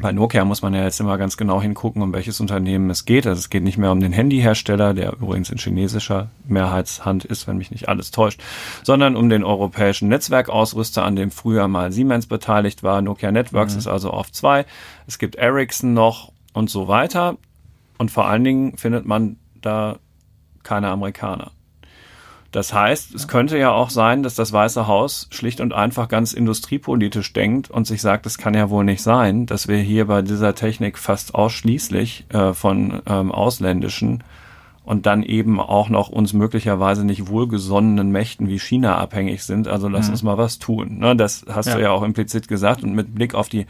bei 0.00 0.10
Nokia 0.10 0.44
muss 0.44 0.62
man 0.62 0.72
ja 0.72 0.84
jetzt 0.84 1.00
immer 1.00 1.18
ganz 1.18 1.36
genau 1.36 1.60
hingucken, 1.60 2.00
um 2.00 2.14
welches 2.14 2.40
Unternehmen 2.40 2.88
es 2.88 3.04
geht. 3.04 3.26
Also 3.26 3.38
es 3.38 3.50
geht 3.50 3.62
nicht 3.62 3.76
mehr 3.76 3.92
um 3.92 4.00
den 4.00 4.12
Handyhersteller, 4.12 4.94
der 4.94 5.12
übrigens 5.12 5.50
in 5.50 5.58
chinesischer 5.58 6.30
Mehrheitshand 6.46 7.26
ist, 7.26 7.46
wenn 7.46 7.58
mich 7.58 7.70
nicht 7.70 7.88
alles 7.88 8.10
täuscht, 8.10 8.42
sondern 8.82 9.16
um 9.16 9.28
den 9.28 9.44
europäischen 9.44 10.08
Netzwerkausrüster, 10.08 11.04
an 11.04 11.16
dem 11.16 11.30
früher 11.30 11.68
mal 11.68 11.92
Siemens 11.92 12.26
beteiligt 12.26 12.82
war. 12.82 13.02
Nokia 13.02 13.32
Networks 13.32 13.74
mhm. 13.74 13.80
ist 13.80 13.86
also 13.86 14.10
auf 14.10 14.32
zwei. 14.32 14.64
Es 15.06 15.18
gibt 15.18 15.34
Ericsson 15.34 15.92
noch 15.92 16.32
und 16.54 16.70
so 16.70 16.88
weiter. 16.88 17.36
Und 17.98 18.10
vor 18.10 18.26
allen 18.26 18.44
Dingen 18.44 18.78
findet 18.78 19.04
man 19.04 19.36
da 19.60 19.98
keine 20.62 20.88
Amerikaner. 20.88 21.52
Das 22.52 22.74
heißt, 22.74 23.14
es 23.14 23.28
könnte 23.28 23.58
ja 23.58 23.72
auch 23.72 23.88
sein, 23.88 24.22
dass 24.22 24.34
das 24.34 24.52
Weiße 24.52 24.86
Haus 24.86 25.26
schlicht 25.30 25.62
und 25.62 25.72
einfach 25.72 26.08
ganz 26.08 26.34
industriepolitisch 26.34 27.32
denkt 27.32 27.70
und 27.70 27.86
sich 27.86 28.02
sagt, 28.02 28.26
es 28.26 28.36
kann 28.36 28.52
ja 28.52 28.68
wohl 28.68 28.84
nicht 28.84 29.02
sein, 29.02 29.46
dass 29.46 29.68
wir 29.68 29.78
hier 29.78 30.06
bei 30.06 30.20
dieser 30.20 30.54
Technik 30.54 30.98
fast 30.98 31.34
ausschließlich 31.34 32.26
äh, 32.28 32.52
von 32.52 33.00
ähm, 33.06 33.32
ausländischen 33.32 34.22
und 34.84 35.06
dann 35.06 35.22
eben 35.22 35.60
auch 35.60 35.88
noch 35.88 36.10
uns 36.10 36.34
möglicherweise 36.34 37.06
nicht 37.06 37.28
wohlgesonnenen 37.28 38.10
Mächten 38.10 38.48
wie 38.48 38.58
China 38.58 38.98
abhängig 38.98 39.44
sind. 39.44 39.66
Also 39.66 39.88
lass 39.88 40.08
mhm. 40.08 40.12
uns 40.12 40.22
mal 40.22 40.36
was 40.36 40.58
tun. 40.58 40.98
Ne, 40.98 41.16
das 41.16 41.46
hast 41.48 41.68
ja. 41.68 41.76
du 41.76 41.82
ja 41.82 41.90
auch 41.90 42.02
implizit 42.02 42.48
gesagt 42.48 42.82
und 42.82 42.92
mit 42.94 43.14
Blick 43.14 43.34
auf 43.34 43.48
die 43.48 43.66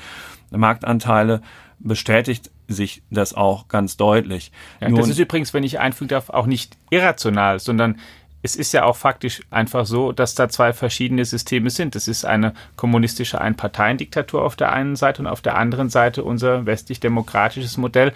Marktanteile 0.51 1.41
bestätigt 1.79 2.51
sich 2.69 3.03
das 3.11 3.35
auch 3.35 3.69
ganz 3.69 3.97
deutlich. 3.97 4.53
Ja, 4.81 4.89
das 4.89 5.09
ist 5.09 5.19
übrigens, 5.19 5.53
wenn 5.53 5.65
ich 5.65 5.79
einfügen 5.79 6.09
darf, 6.09 6.31
auch 6.31 6.47
nicht 6.47 6.77
irrational, 6.91 7.59
sondern 7.59 7.99
es 8.43 8.57
ist 8.57 8.73
ja 8.73 8.85
auch 8.85 8.97
faktisch 8.97 9.41
einfach 9.51 9.87
so, 9.87 10.11
dass 10.11 10.35
da 10.35 10.49
zwei 10.49 10.73
verschiedene 10.73 11.25
Systeme 11.25 11.71
sind. 11.71 11.95
Es 11.95 12.09
ist 12.09 12.25
eine 12.25 12.55
kommunistische 12.77 13.41
Einparteiendiktatur 13.41 14.43
auf 14.43 14.57
der 14.57 14.73
einen 14.73 14.97
Seite 14.97 15.23
und 15.23 15.29
auf 15.29 15.43
der 15.43 15.57
anderen 15.57 15.91
Seite 15.91 16.25
unser 16.25 16.67
westlich-demokratisches 16.67 17.77
Modell. 17.77 18.13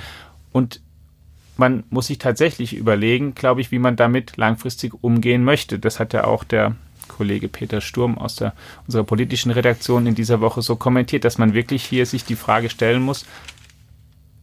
Und 0.50 0.80
man 1.56 1.84
muss 1.90 2.08
sich 2.08 2.18
tatsächlich 2.18 2.74
überlegen, 2.74 3.34
glaube 3.34 3.60
ich, 3.60 3.70
wie 3.70 3.78
man 3.78 3.94
damit 3.94 4.36
langfristig 4.36 4.92
umgehen 5.02 5.44
möchte. 5.44 5.78
Das 5.78 6.00
hat 6.00 6.12
ja 6.12 6.24
auch 6.24 6.42
der 6.42 6.74
Kollege 7.06 7.48
Peter 7.48 7.80
Sturm 7.80 8.18
aus 8.18 8.34
der, 8.34 8.52
unserer 8.86 9.04
politischen 9.04 9.52
Redaktion 9.52 10.06
in 10.06 10.16
dieser 10.16 10.40
Woche 10.40 10.60
so 10.60 10.74
kommentiert, 10.74 11.24
dass 11.24 11.38
man 11.38 11.54
wirklich 11.54 11.84
hier 11.84 12.04
sich 12.04 12.24
die 12.24 12.34
Frage 12.34 12.68
stellen 12.68 13.02
muss, 13.02 13.26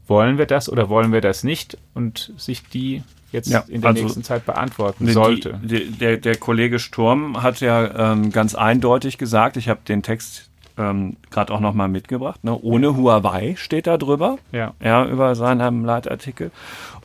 wollen 0.08 0.38
wir 0.38 0.46
das 0.46 0.70
oder 0.70 0.88
wollen 0.90 1.12
wir 1.12 1.22
das 1.22 1.44
nicht 1.44 1.78
und 1.94 2.32
sich 2.38 2.63
die 2.63 3.04
jetzt 3.34 3.50
ja, 3.50 3.63
in 3.68 3.82
der 3.82 3.90
also 3.90 4.04
nächsten 4.04 4.24
Zeit 4.24 4.46
beantworten 4.46 5.08
sollte. 5.08 5.60
Die, 5.62 5.92
der, 5.92 6.18
der 6.18 6.38
Kollege 6.38 6.80
Sturm 6.80 7.44
hat 7.44 7.60
ja 7.60 8.13
ähm, 8.13 8.32
ganz 8.32 8.56
eindeutig 8.56 9.18
gesagt, 9.18 9.58
ich 9.58 9.68
habe 9.68 9.82
den 9.88 10.04
Text 10.04 10.50
ähm, 10.78 11.18
gerade 11.30 11.54
auch 11.54 11.60
nochmal 11.60 11.88
mitgebracht, 11.88 12.44
ne? 12.44 12.58
ohne 12.60 12.96
Huawei 12.96 13.56
steht 13.58 13.88
da 13.88 13.98
drüber, 13.98 14.38
ja. 14.52 14.74
ja 14.82 15.06
über 15.06 15.36
seinen 15.36 15.84
Leitartikel. 15.84 16.52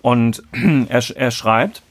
Und 0.00 0.42
er, 0.88 1.02
er 1.16 1.30
schreibt, 1.30 1.82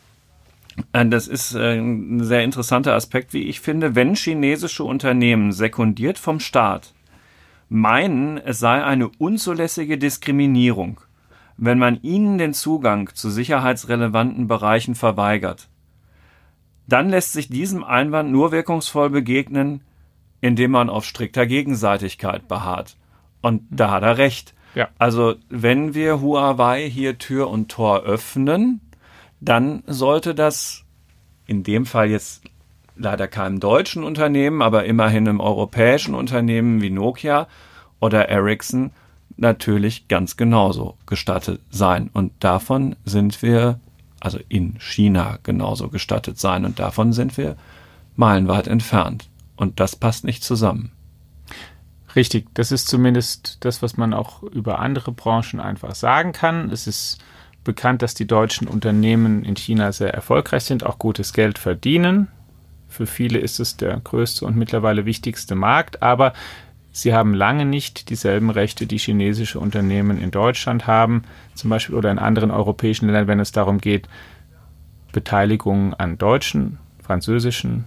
äh, 0.93 1.05
das 1.05 1.27
ist 1.27 1.53
äh, 1.53 1.77
ein 1.77 2.23
sehr 2.23 2.43
interessanter 2.43 2.93
Aspekt, 2.93 3.33
wie 3.33 3.43
ich 3.43 3.59
finde, 3.59 3.95
wenn 3.95 4.15
chinesische 4.15 4.83
Unternehmen 4.83 5.51
sekundiert 5.51 6.17
vom 6.17 6.39
Staat 6.39 6.93
meinen, 7.69 8.37
es 8.37 8.59
sei 8.59 8.83
eine 8.83 9.09
unzulässige 9.17 9.97
Diskriminierung, 9.97 11.01
wenn 11.57 11.79
man 11.79 12.01
ihnen 12.01 12.37
den 12.37 12.53
Zugang 12.53 13.09
zu 13.13 13.29
sicherheitsrelevanten 13.29 14.47
Bereichen 14.47 14.95
verweigert. 14.95 15.69
Dann 16.87 17.09
lässt 17.09 17.33
sich 17.33 17.49
diesem 17.49 17.83
Einwand 17.83 18.31
nur 18.31 18.51
wirkungsvoll 18.51 19.09
begegnen, 19.09 19.81
indem 20.39 20.71
man 20.71 20.89
auf 20.89 21.03
strikter 21.03 21.45
Gegenseitigkeit 21.45 22.47
beharrt. 22.47 22.95
Und 23.41 23.63
da 23.69 23.91
hat 23.91 24.03
er 24.03 24.17
recht. 24.17 24.53
Ja. 24.75 24.89
Also 24.97 25.35
wenn 25.49 25.93
wir 25.93 26.21
Huawei 26.21 26.89
hier 26.89 27.17
Tür 27.17 27.49
und 27.49 27.69
Tor 27.69 28.03
öffnen, 28.03 28.81
dann 29.39 29.83
sollte 29.87 30.35
das 30.35 30.85
in 31.47 31.63
dem 31.63 31.85
Fall 31.85 32.09
jetzt 32.09 32.43
leider 32.95 33.27
keinem 33.27 33.59
deutschen 33.59 34.03
Unternehmen, 34.03 34.61
aber 34.61 34.85
immerhin 34.85 35.27
einem 35.27 35.39
europäischen 35.39 36.15
Unternehmen 36.15 36.81
wie 36.81 36.89
Nokia 36.89 37.47
oder 37.99 38.29
Ericsson 38.29 38.91
natürlich 39.37 40.07
ganz 40.07 40.37
genauso 40.37 40.97
gestattet 41.05 41.61
sein. 41.69 42.09
Und 42.13 42.31
davon 42.39 42.95
sind 43.05 43.41
wir, 43.41 43.79
also 44.19 44.39
in 44.49 44.79
China 44.79 45.39
genauso 45.43 45.89
gestattet 45.89 46.39
sein. 46.39 46.65
Und 46.65 46.79
davon 46.79 47.13
sind 47.13 47.37
wir 47.37 47.55
meilenweit 48.15 48.67
entfernt. 48.67 49.29
Und 49.55 49.79
das 49.79 49.95
passt 49.95 50.23
nicht 50.23 50.43
zusammen. 50.43 50.91
Richtig, 52.15 52.47
das 52.53 52.71
ist 52.71 52.87
zumindest 52.87 53.57
das, 53.65 53.81
was 53.81 53.97
man 53.97 54.13
auch 54.13 54.41
über 54.43 54.79
andere 54.79 55.11
Branchen 55.11 55.59
einfach 55.59 55.93
sagen 55.93 56.31
kann. 56.31 56.71
Es 56.71 56.87
ist 56.87 57.19
bekannt, 57.63 58.01
dass 58.01 58.15
die 58.15 58.25
deutschen 58.25 58.67
Unternehmen 58.67 59.43
in 59.43 59.55
China 59.55 59.91
sehr 59.91 60.13
erfolgreich 60.13 60.63
sind, 60.63 60.85
auch 60.85 60.97
gutes 60.97 61.33
Geld 61.33 61.59
verdienen. 61.59 62.29
Für 62.87 63.05
viele 63.05 63.37
ist 63.37 63.59
es 63.59 63.77
der 63.77 63.99
größte 63.99 64.45
und 64.45 64.55
mittlerweile 64.55 65.05
wichtigste 65.05 65.53
Markt, 65.53 66.01
aber 66.01 66.33
Sie 66.97 67.13
haben 67.13 67.35
lange 67.35 67.63
nicht 67.63 68.09
dieselben 68.09 68.49
Rechte, 68.49 68.87
die 68.87 68.97
chinesische 68.97 69.59
Unternehmen 69.59 70.19
in 70.19 70.31
Deutschland 70.31 70.87
haben, 70.87 71.25
zum 71.53 71.69
Beispiel 71.69 71.93
oder 71.93 72.09
in 72.09 72.17
anderen 72.17 72.49
europäischen 72.49 73.05
Ländern, 73.05 73.27
wenn 73.27 73.39
es 73.39 73.51
darum 73.51 73.77
geht, 73.77 74.09
Beteiligungen 75.11 75.93
an 75.93 76.17
deutschen, 76.17 76.79
französischen, 77.03 77.85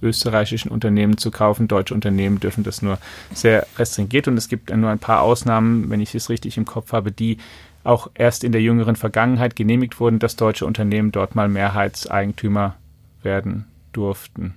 österreichischen 0.00 0.70
Unternehmen 0.70 1.18
zu 1.18 1.32
kaufen. 1.32 1.66
Deutsche 1.66 1.92
Unternehmen 1.92 2.38
dürfen 2.38 2.62
das 2.62 2.82
nur 2.82 2.98
sehr 3.34 3.66
restringiert 3.78 4.28
und 4.28 4.36
es 4.36 4.48
gibt 4.48 4.72
nur 4.72 4.90
ein 4.90 5.00
paar 5.00 5.22
Ausnahmen, 5.22 5.90
wenn 5.90 6.00
ich 6.00 6.14
es 6.14 6.30
richtig 6.30 6.56
im 6.56 6.64
Kopf 6.64 6.92
habe, 6.92 7.10
die 7.10 7.38
auch 7.82 8.12
erst 8.14 8.44
in 8.44 8.52
der 8.52 8.62
jüngeren 8.62 8.94
Vergangenheit 8.94 9.56
genehmigt 9.56 9.98
wurden, 9.98 10.20
dass 10.20 10.36
deutsche 10.36 10.66
Unternehmen 10.66 11.10
dort 11.10 11.34
mal 11.34 11.48
Mehrheitseigentümer 11.48 12.76
werden 13.24 13.66
durften. 13.90 14.54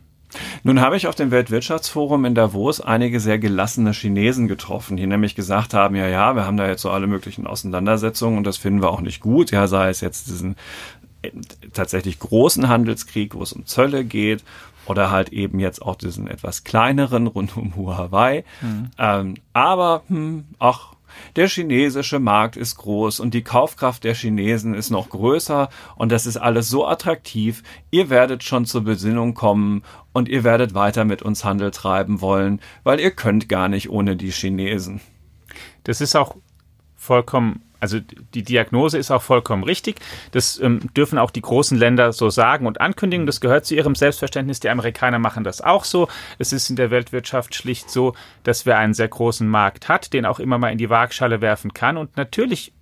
Nun 0.63 0.81
habe 0.81 0.97
ich 0.97 1.07
auf 1.07 1.15
dem 1.15 1.31
Weltwirtschaftsforum 1.31 2.25
in 2.25 2.35
Davos 2.35 2.81
einige 2.81 3.19
sehr 3.19 3.39
gelassene 3.39 3.91
Chinesen 3.91 4.47
getroffen, 4.47 4.97
die 4.97 5.07
nämlich 5.07 5.35
gesagt 5.35 5.73
haben, 5.73 5.95
ja, 5.95 6.07
ja, 6.07 6.35
wir 6.35 6.45
haben 6.45 6.57
da 6.57 6.67
jetzt 6.67 6.81
so 6.81 6.89
alle 6.89 7.07
möglichen 7.07 7.47
Auseinandersetzungen 7.47 8.37
und 8.37 8.45
das 8.45 8.57
finden 8.57 8.81
wir 8.81 8.89
auch 8.89 9.01
nicht 9.01 9.21
gut, 9.21 9.51
ja, 9.51 9.67
sei 9.67 9.89
es 9.89 10.01
jetzt 10.01 10.27
diesen 10.27 10.55
tatsächlich 11.73 12.19
großen 12.19 12.67
Handelskrieg, 12.67 13.33
wo 13.33 13.41
es 13.41 13.53
um 13.53 13.65
Zölle 13.65 14.03
geht, 14.03 14.43
oder 14.85 15.09
halt 15.11 15.29
eben 15.29 15.59
jetzt 15.59 15.81
auch 15.81 15.95
diesen 15.95 16.27
etwas 16.27 16.63
kleineren 16.63 17.27
rund 17.27 17.57
um 17.57 17.75
Huawei. 17.75 18.43
Mhm. 18.61 18.91
Ähm, 18.97 19.33
aber 19.53 20.03
hm, 20.07 20.45
ach, 20.59 20.94
der 21.35 21.47
chinesische 21.47 22.19
Markt 22.19 22.57
ist 22.57 22.77
groß 22.77 23.19
und 23.19 23.33
die 23.33 23.43
Kaufkraft 23.43 24.03
der 24.03 24.15
Chinesen 24.15 24.73
ist 24.73 24.89
noch 24.89 25.09
größer 25.09 25.69
und 25.95 26.11
das 26.11 26.25
ist 26.25 26.37
alles 26.37 26.69
so 26.69 26.87
attraktiv. 26.87 27.63
Ihr 27.91 28.09
werdet 28.09 28.43
schon 28.43 28.65
zur 28.65 28.83
Besinnung 28.83 29.33
kommen 29.33 29.83
und 30.13 30.29
ihr 30.29 30.43
werdet 30.43 30.73
weiter 30.73 31.05
mit 31.05 31.21
uns 31.21 31.43
Handel 31.43 31.71
treiben 31.71 32.21
wollen, 32.21 32.61
weil 32.83 32.99
ihr 32.99 33.11
könnt 33.11 33.49
gar 33.49 33.67
nicht 33.67 33.89
ohne 33.89 34.15
die 34.15 34.31
Chinesen. 34.31 35.01
Das 35.83 36.01
ist 36.01 36.15
auch 36.15 36.35
vollkommen 36.95 37.64
also 37.79 37.99
die 38.33 38.43
Diagnose 38.43 38.97
ist 38.97 39.11
auch 39.11 39.21
vollkommen 39.21 39.63
richtig. 39.63 39.99
Das 40.31 40.59
ähm, 40.59 40.79
dürfen 40.95 41.17
auch 41.17 41.31
die 41.31 41.41
großen 41.41 41.77
Länder 41.77 42.13
so 42.13 42.29
sagen 42.29 42.67
und 42.67 42.81
ankündigen. 42.81 43.25
Das 43.25 43.41
gehört 43.41 43.65
zu 43.65 43.75
ihrem 43.75 43.95
Selbstverständnis. 43.95 44.59
Die 44.59 44.69
Amerikaner 44.69 45.19
machen 45.19 45.43
das 45.43 45.61
auch 45.61 45.83
so. 45.83 46.07
Es 46.39 46.53
ist 46.53 46.69
in 46.69 46.75
der 46.75 46.91
Weltwirtschaft 46.91 47.55
schlicht 47.55 47.89
so, 47.89 48.13
dass 48.43 48.65
wir 48.65 48.77
einen 48.77 48.93
sehr 48.93 49.07
großen 49.07 49.47
Markt 49.47 49.89
hat, 49.89 50.13
den 50.13 50.25
auch 50.25 50.39
immer 50.39 50.57
mal 50.57 50.71
in 50.71 50.77
die 50.77 50.89
Waagschale 50.89 51.41
werfen 51.41 51.73
kann. 51.73 51.97
Und 51.97 52.17
natürlich 52.17 52.73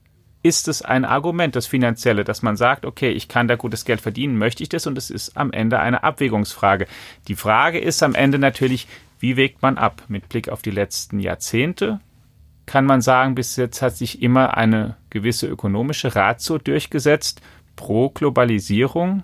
ist 0.44 0.68
es 0.68 0.82
ein 0.82 1.06
Argument, 1.06 1.56
das 1.56 1.68
finanzielle, 1.68 2.26
dass 2.26 2.42
man 2.42 2.58
sagt, 2.58 2.86
okay, 2.86 3.10
ich 3.10 3.30
kann 3.30 3.48
da 3.48 3.56
gutes 3.56 3.86
Geld 3.86 4.02
verdienen, 4.02 4.38
möchte 4.38 4.62
ich 4.62 4.70
das? 4.70 4.86
Und 4.86 4.98
es 4.98 5.10
ist 5.10 5.38
am 5.38 5.54
Ende 5.54 5.80
eine 5.80 6.04
Abwägungsfrage. 6.04 6.86
Die 7.30 7.36
Frage 7.36 7.80
ist 7.80 8.04
am 8.04 8.14
Ende 8.14 8.38
natürlich, 8.40 8.88
wie 9.20 9.38
wägt 9.38 9.62
man 9.62 9.78
ab 9.78 10.04
mit 10.10 10.28
Blick 10.28 10.50
auf 10.50 10.62
die 10.62 10.72
letzten 10.72 11.20
Jahrzehnte? 11.20 12.02
Kann 12.66 12.86
man 12.86 13.02
sagen, 13.02 13.36
bis 13.36 13.56
jetzt 13.56 13.82
hat 13.82 13.96
sich 13.96 14.22
immer 14.22 14.58
eine 14.58 14.96
gewisse 15.10 15.48
ökonomische 15.48 16.16
Ratio 16.16 16.58
durchgesetzt 16.58 17.42
pro 17.76 18.10
Globalisierung. 18.10 19.24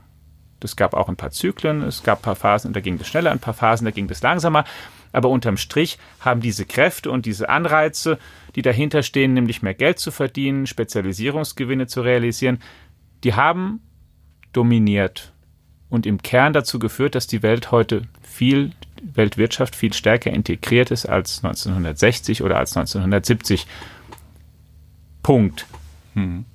Es 0.62 0.76
gab 0.76 0.94
auch 0.94 1.08
ein 1.08 1.16
paar 1.16 1.32
Zyklen, 1.32 1.82
es 1.84 2.04
gab 2.04 2.20
ein 2.20 2.24
paar 2.24 2.36
Phasen, 2.36 2.74
da 2.74 2.82
ging 2.82 2.98
das 2.98 3.08
schneller, 3.08 3.32
ein 3.32 3.40
paar 3.40 3.54
Phasen, 3.54 3.86
da 3.86 3.92
ging 3.92 4.08
das 4.08 4.22
langsamer. 4.22 4.66
Aber 5.12 5.30
unterm 5.30 5.58
Strich 5.58 5.98
haben 6.20 6.42
diese 6.42 6.66
Kräfte 6.66 7.10
und 7.10 7.26
diese 7.26 7.50
Anreize, 7.50 8.20
die 8.56 8.62
dahinter 8.62 9.02
stehen, 9.04 9.34
nämlich 9.34 9.62
mehr 9.62 9.74
Geld 9.74 10.00
zu 10.00 10.12
verdienen, 10.12 10.68
Spezialisierungsgewinne 10.68 11.88
zu 11.88 12.02
realisieren, 12.02 12.62
die 13.24 13.34
haben 13.34 13.82
dominiert 14.54 15.34
und 15.90 16.06
im 16.06 16.22
Kern 16.22 16.54
dazu 16.54 16.80
geführt, 16.80 17.16
dass 17.16 17.28
die 17.28 17.42
Welt 17.44 17.72
heute 17.72 18.04
viel 18.22 18.72
Weltwirtschaft 19.02 19.76
viel 19.76 19.94
stärker 19.94 20.32
integriert 20.32 20.92
ist 20.92 21.06
als 21.06 21.44
1960 21.44 22.44
oder 22.44 22.58
als 22.58 22.76
1970. 22.76 23.66
Punkt. 25.24 25.66
Hm. 26.14 26.46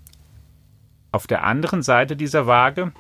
Auf 1.13 1.27
der 1.27 1.45
anderen 1.45 1.83
Seite 1.83 2.17
dieser 2.17 2.47
Waage 2.47 2.93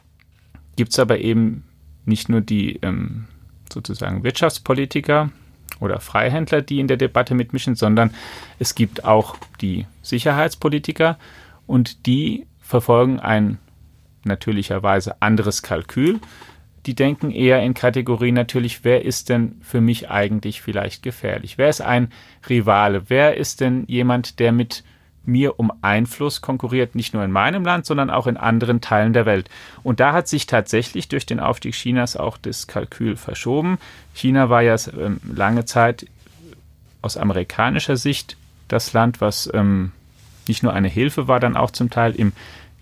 gibt 0.76 0.92
es 0.92 0.98
aber 0.98 1.18
eben 1.18 1.64
nicht 2.04 2.28
nur 2.28 2.40
die 2.40 2.76
ähm, 2.82 3.26
sozusagen 3.72 4.24
Wirtschaftspolitiker 4.24 5.30
oder 5.80 6.00
Freihändler, 6.00 6.62
die 6.62 6.80
in 6.80 6.88
der 6.88 6.96
Debatte 6.96 7.34
mitmischen, 7.34 7.74
sondern 7.74 8.14
es 8.58 8.74
gibt 8.74 9.04
auch 9.04 9.36
die 9.60 9.86
Sicherheitspolitiker 10.02 11.18
und 11.66 12.06
die 12.06 12.46
verfolgen 12.60 13.20
ein 13.20 13.58
natürlicherweise 14.26 15.20
anderes 15.20 15.62
Kalkül, 15.62 16.20
die 16.86 16.94
denken 16.94 17.30
eher 17.30 17.62
in 17.62 17.74
Kategorien 17.74 18.34
natürlich, 18.34 18.84
wer 18.84 19.04
ist 19.04 19.28
denn 19.30 19.56
für 19.62 19.80
mich 19.80 20.10
eigentlich 20.10 20.60
vielleicht 20.60 21.02
gefährlich? 21.02 21.56
Wer 21.56 21.70
ist 21.70 21.80
ein 21.80 22.12
Rivale? 22.48 23.04
Wer 23.08 23.36
ist 23.36 23.60
denn 23.60 23.84
jemand, 23.86 24.38
der 24.38 24.52
mit 24.52 24.84
mir 25.26 25.58
um 25.58 25.72
Einfluss 25.82 26.40
konkurriert, 26.40 26.94
nicht 26.94 27.14
nur 27.14 27.24
in 27.24 27.30
meinem 27.30 27.64
Land, 27.64 27.86
sondern 27.86 28.10
auch 28.10 28.26
in 28.26 28.36
anderen 28.36 28.82
Teilen 28.82 29.12
der 29.12 29.26
Welt. 29.26 29.48
Und 29.82 30.00
da 30.00 30.12
hat 30.12 30.28
sich 30.28 30.46
tatsächlich 30.46 31.08
durch 31.08 31.26
den 31.26 31.40
Aufstieg 31.40 31.74
Chinas 31.74 32.16
auch 32.16 32.36
das 32.36 32.66
Kalkül 32.66 33.16
verschoben. 33.16 33.78
China 34.12 34.50
war 34.50 34.62
ja 34.62 34.76
ähm, 34.98 35.20
lange 35.34 35.64
Zeit 35.64 36.06
aus 37.02 37.16
amerikanischer 37.16 37.96
Sicht 37.96 38.36
das 38.68 38.92
Land, 38.92 39.20
was 39.20 39.50
ähm, 39.52 39.92
nicht 40.48 40.62
nur 40.62 40.72
eine 40.72 40.88
Hilfe 40.88 41.28
war, 41.28 41.40
dann 41.40 41.56
auch 41.56 41.70
zum 41.70 41.90
Teil 41.90 42.14
im 42.14 42.32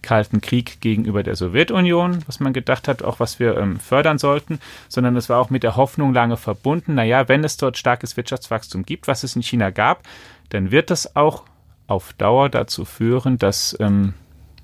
Kalten 0.02 0.40
Krieg 0.40 0.80
gegenüber 0.80 1.22
der 1.22 1.36
Sowjetunion, 1.36 2.18
was 2.26 2.40
man 2.40 2.52
gedacht 2.52 2.88
hat, 2.88 3.02
auch 3.02 3.20
was 3.20 3.38
wir 3.38 3.56
ähm, 3.56 3.78
fördern 3.78 4.18
sollten, 4.18 4.58
sondern 4.88 5.16
es 5.16 5.28
war 5.28 5.38
auch 5.38 5.50
mit 5.50 5.62
der 5.62 5.76
Hoffnung 5.76 6.12
lange 6.12 6.36
verbunden, 6.36 6.94
naja, 6.94 7.28
wenn 7.28 7.44
es 7.44 7.56
dort 7.56 7.78
starkes 7.78 8.16
Wirtschaftswachstum 8.16 8.84
gibt, 8.84 9.08
was 9.08 9.22
es 9.22 9.36
in 9.36 9.42
China 9.42 9.70
gab, 9.70 10.02
dann 10.50 10.70
wird 10.70 10.90
das 10.90 11.16
auch 11.16 11.44
auf 11.86 12.12
Dauer 12.14 12.48
dazu 12.48 12.84
führen, 12.84 13.38
dass 13.38 13.76
ähm, 13.80 14.14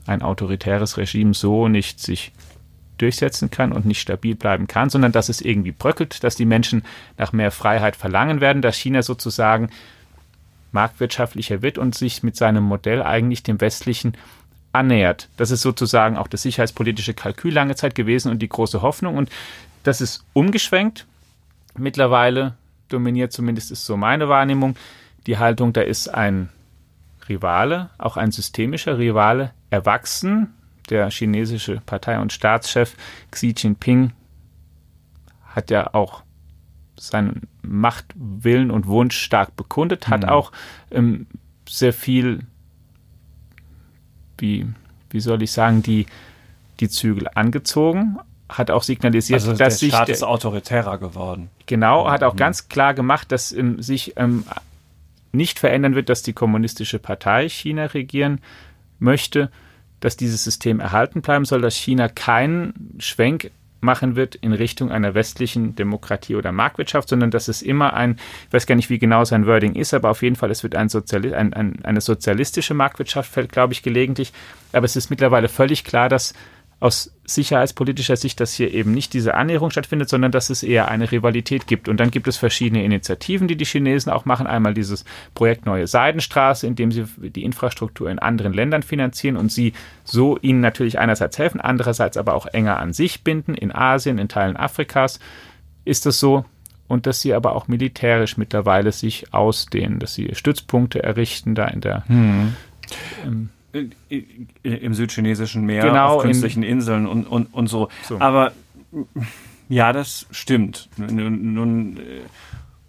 ein 0.07 0.23
autoritäres 0.23 0.97
Regime 0.97 1.35
so 1.35 1.69
nicht 1.69 2.01
sich 2.01 2.33
durchsetzen 2.99 3.51
kann 3.51 3.73
und 3.73 3.87
nicht 3.87 4.01
stabil 4.01 4.35
bleiben 4.35 4.67
kann, 4.67 4.91
sondern 4.91 5.13
dass 5.13 5.29
es 5.29 5.41
irgendwie 5.41 5.73
bröckelt, 5.73 6.25
dass 6.25 6.35
die 6.35 6.45
Menschen 6.45 6.83
nach 7.17 7.33
mehr 7.33 7.51
Freiheit 7.51 7.97
verlangen 7.97 8.41
werden, 8.41 8.61
dass 8.61 8.77
China 8.77 9.03
sozusagen 9.03 9.71
marktwirtschaftlicher 10.73 11.63
wird 11.63 11.79
und 11.79 11.95
sich 11.95 12.23
mit 12.23 12.37
seinem 12.37 12.65
Modell 12.65 13.03
eigentlich 13.03 13.43
dem 13.43 13.61
westlichen 13.61 14.15
annähert. 14.73 15.29
Das 15.37 15.51
ist 15.51 15.63
sozusagen 15.63 16.17
auch 16.17 16.29
das 16.29 16.43
sicherheitspolitische 16.43 17.15
Kalkül 17.15 17.53
lange 17.53 17.75
Zeit 17.75 17.95
gewesen 17.95 18.31
und 18.31 18.41
die 18.41 18.49
große 18.49 18.83
Hoffnung. 18.83 19.17
Und 19.17 19.31
das 19.83 20.01
ist 20.01 20.25
umgeschwenkt. 20.33 21.07
Mittlerweile 21.77 22.55
dominiert, 22.89 23.33
zumindest 23.33 23.71
ist 23.71 23.85
so 23.85 23.97
meine 23.97 24.29
Wahrnehmung, 24.29 24.77
die 25.27 25.39
Haltung, 25.39 25.73
da 25.73 25.83
ist 25.83 26.09
ein 26.09 26.49
Rivale, 27.29 27.91
auch 27.99 28.17
ein 28.17 28.33
systemischer 28.33 28.99
Rivale, 28.99 29.53
erwachsen. 29.71 30.55
Der 30.89 31.11
chinesische 31.11 31.83
Partei- 31.85 32.19
und 32.19 32.33
Staatschef 32.33 32.97
Xi 33.31 33.55
Jinping 33.57 34.13
hat 35.55 35.71
ja 35.71 35.93
auch 35.93 36.23
seinen 36.97 37.43
Machtwillen 37.63 38.71
und 38.71 38.87
Wunsch 38.87 39.19
stark 39.19 39.55
bekundet, 39.55 40.09
hat 40.09 40.23
mhm. 40.23 40.29
auch 40.31 40.53
ähm, 40.91 41.27
sehr 41.69 41.93
viel 41.93 42.41
wie, 44.39 44.67
wie 45.11 45.21
soll 45.21 45.43
ich 45.43 45.53
sagen, 45.53 45.83
die, 45.83 46.07
die 46.81 46.89
Zügel 46.89 47.29
angezogen, 47.35 48.19
hat 48.49 48.71
auch 48.71 48.83
signalisiert, 48.83 49.41
also 49.41 49.53
dass 49.53 49.79
der 49.79 49.89
Staat 49.89 50.07
sich 50.07 50.15
ist 50.15 50.23
autoritärer 50.23 50.99
geworden. 50.99 51.51
Genau, 51.67 52.11
hat 52.11 52.23
auch 52.23 52.35
mhm. 52.35 52.39
ganz 52.39 52.69
klar 52.69 52.95
gemacht, 52.95 53.31
dass 53.31 53.53
ähm, 53.53 53.83
sich 53.83 54.15
ähm, 54.17 54.45
nicht 55.33 55.59
verändern 55.59 55.95
wird, 55.95 56.09
dass 56.09 56.23
die 56.23 56.33
kommunistische 56.33 56.99
Partei 56.99 57.49
China 57.49 57.87
regieren 57.87 58.41
möchte, 58.99 59.51
dass 60.01 60.17
dieses 60.17 60.45
System 60.45 60.81
erhalten 60.81 61.23
bleiben 61.23 61.45
soll, 61.45 61.61
dass 61.61 61.77
China 61.77 62.09
keinen 62.09 62.97
Schwenk 62.99 63.51
machen 63.81 64.17
wird 64.17 64.35
in 64.35 64.53
Richtung 64.53 64.91
einer 64.91 65.15
westlichen 65.15 65.75
Demokratie 65.77 66.35
oder 66.35 66.53
Marktwirtschaft, 66.53 67.09
sondern 67.09 67.31
dass 67.31 67.49
es 67.49 67.63
immer 67.63 67.95
ein, 67.95 68.19
ich 68.47 68.53
weiß 68.53 68.67
gar 68.67 68.75
nicht, 68.75 68.91
wie 68.91 68.99
genau 68.99 69.25
sein 69.25 69.47
Wording 69.47 69.75
ist, 69.75 69.95
aber 69.95 70.11
auf 70.11 70.23
jeden 70.23 70.37
Fall, 70.37 70.51
es 70.51 70.63
wird 70.63 70.75
ein 70.75 70.89
Soziali 70.89 71.35
ein, 71.35 71.53
ein, 71.53 71.85
eine 71.85 72.01
sozialistische 72.01 72.75
Marktwirtschaft, 72.75 73.31
fällt, 73.31 73.53
glaube 73.53 73.73
ich, 73.73 73.83
gelegentlich. 73.83 74.33
Aber 74.73 74.85
es 74.85 74.97
ist 74.97 75.11
mittlerweile 75.11 75.49
völlig 75.49 75.85
klar, 75.85 76.09
dass 76.09 76.35
aus 76.81 77.13
sicherheitspolitischer 77.25 78.17
Sicht, 78.17 78.39
dass 78.41 78.55
hier 78.55 78.73
eben 78.73 78.93
nicht 78.93 79.13
diese 79.13 79.35
Annäherung 79.35 79.71
stattfindet, 79.71 80.09
sondern 80.09 80.31
dass 80.31 80.49
es 80.49 80.63
eher 80.63 80.89
eine 80.89 81.11
Rivalität 81.11 81.67
gibt. 81.67 81.89
Und 81.89 81.99
dann 81.99 82.13
gibt 82.13 82.29
es 82.29 82.37
verschiedene 82.37 82.85
Initiativen, 82.85 83.49
die 83.49 83.57
die 83.57 83.65
Chinesen 83.65 84.13
auch 84.13 84.25
machen. 84.25 84.47
Einmal 84.47 84.75
dieses 84.75 85.05
Projekt 85.35 85.67
Neue 85.67 85.89
Seidenstraße, 85.89 86.67
in 86.67 86.77
dem 86.77 86.93
sie 86.93 87.05
die 87.19 87.43
Infrastruktur 87.43 88.09
in 88.09 88.21
anderen 88.21 88.53
Ländern 88.53 88.85
finanzieren 88.85 89.37
und 89.37 89.51
sie 89.51 89.73
so 90.05 90.39
ihnen 90.39 90.61
natürlich 90.61 91.01
einerseits 91.01 91.37
helfen, 91.39 91.61
andererseits 91.61 92.17
aber 92.17 92.35
auch 92.35 92.47
enger 92.47 92.79
an 92.79 92.93
sich 92.93 93.25
binden. 93.25 93.55
In 93.55 93.75
Asien, 93.75 94.19
in 94.19 94.29
Teilen 94.29 94.57
Afrikas 94.57 95.19
ist 95.85 96.07
es 96.07 96.21
so. 96.21 96.45
Und 96.87 97.07
dass 97.07 97.21
sie 97.21 97.35
aber 97.35 97.55
auch 97.55 97.69
militärisch 97.69 98.39
mittlerweile 98.39 98.93
sich 98.93 99.35
ausdehnen, 99.35 99.99
dass 99.99 100.15
sie 100.15 100.35
Stützpunkte 100.35 101.03
errichten, 101.03 101.55
da 101.55 101.67
in 101.67 101.83
der 101.83 102.09
hm. 102.09 102.55
ähm, 103.27 103.51
im 104.63 104.95
südchinesischen 104.95 105.65
Meer, 105.65 105.83
genau, 105.85 106.17
auf 106.17 106.23
künstlichen 106.23 106.63
in, 106.63 106.79
Inseln 106.79 107.07
und, 107.07 107.27
und, 107.27 107.53
und 107.53 107.67
so. 107.67 107.89
so. 108.03 108.19
Aber 108.21 108.53
ja, 109.69 109.93
das 109.93 110.27
stimmt. 110.31 110.89
Nun, 110.97 111.53
nun 111.53 111.97
äh, 111.99 112.21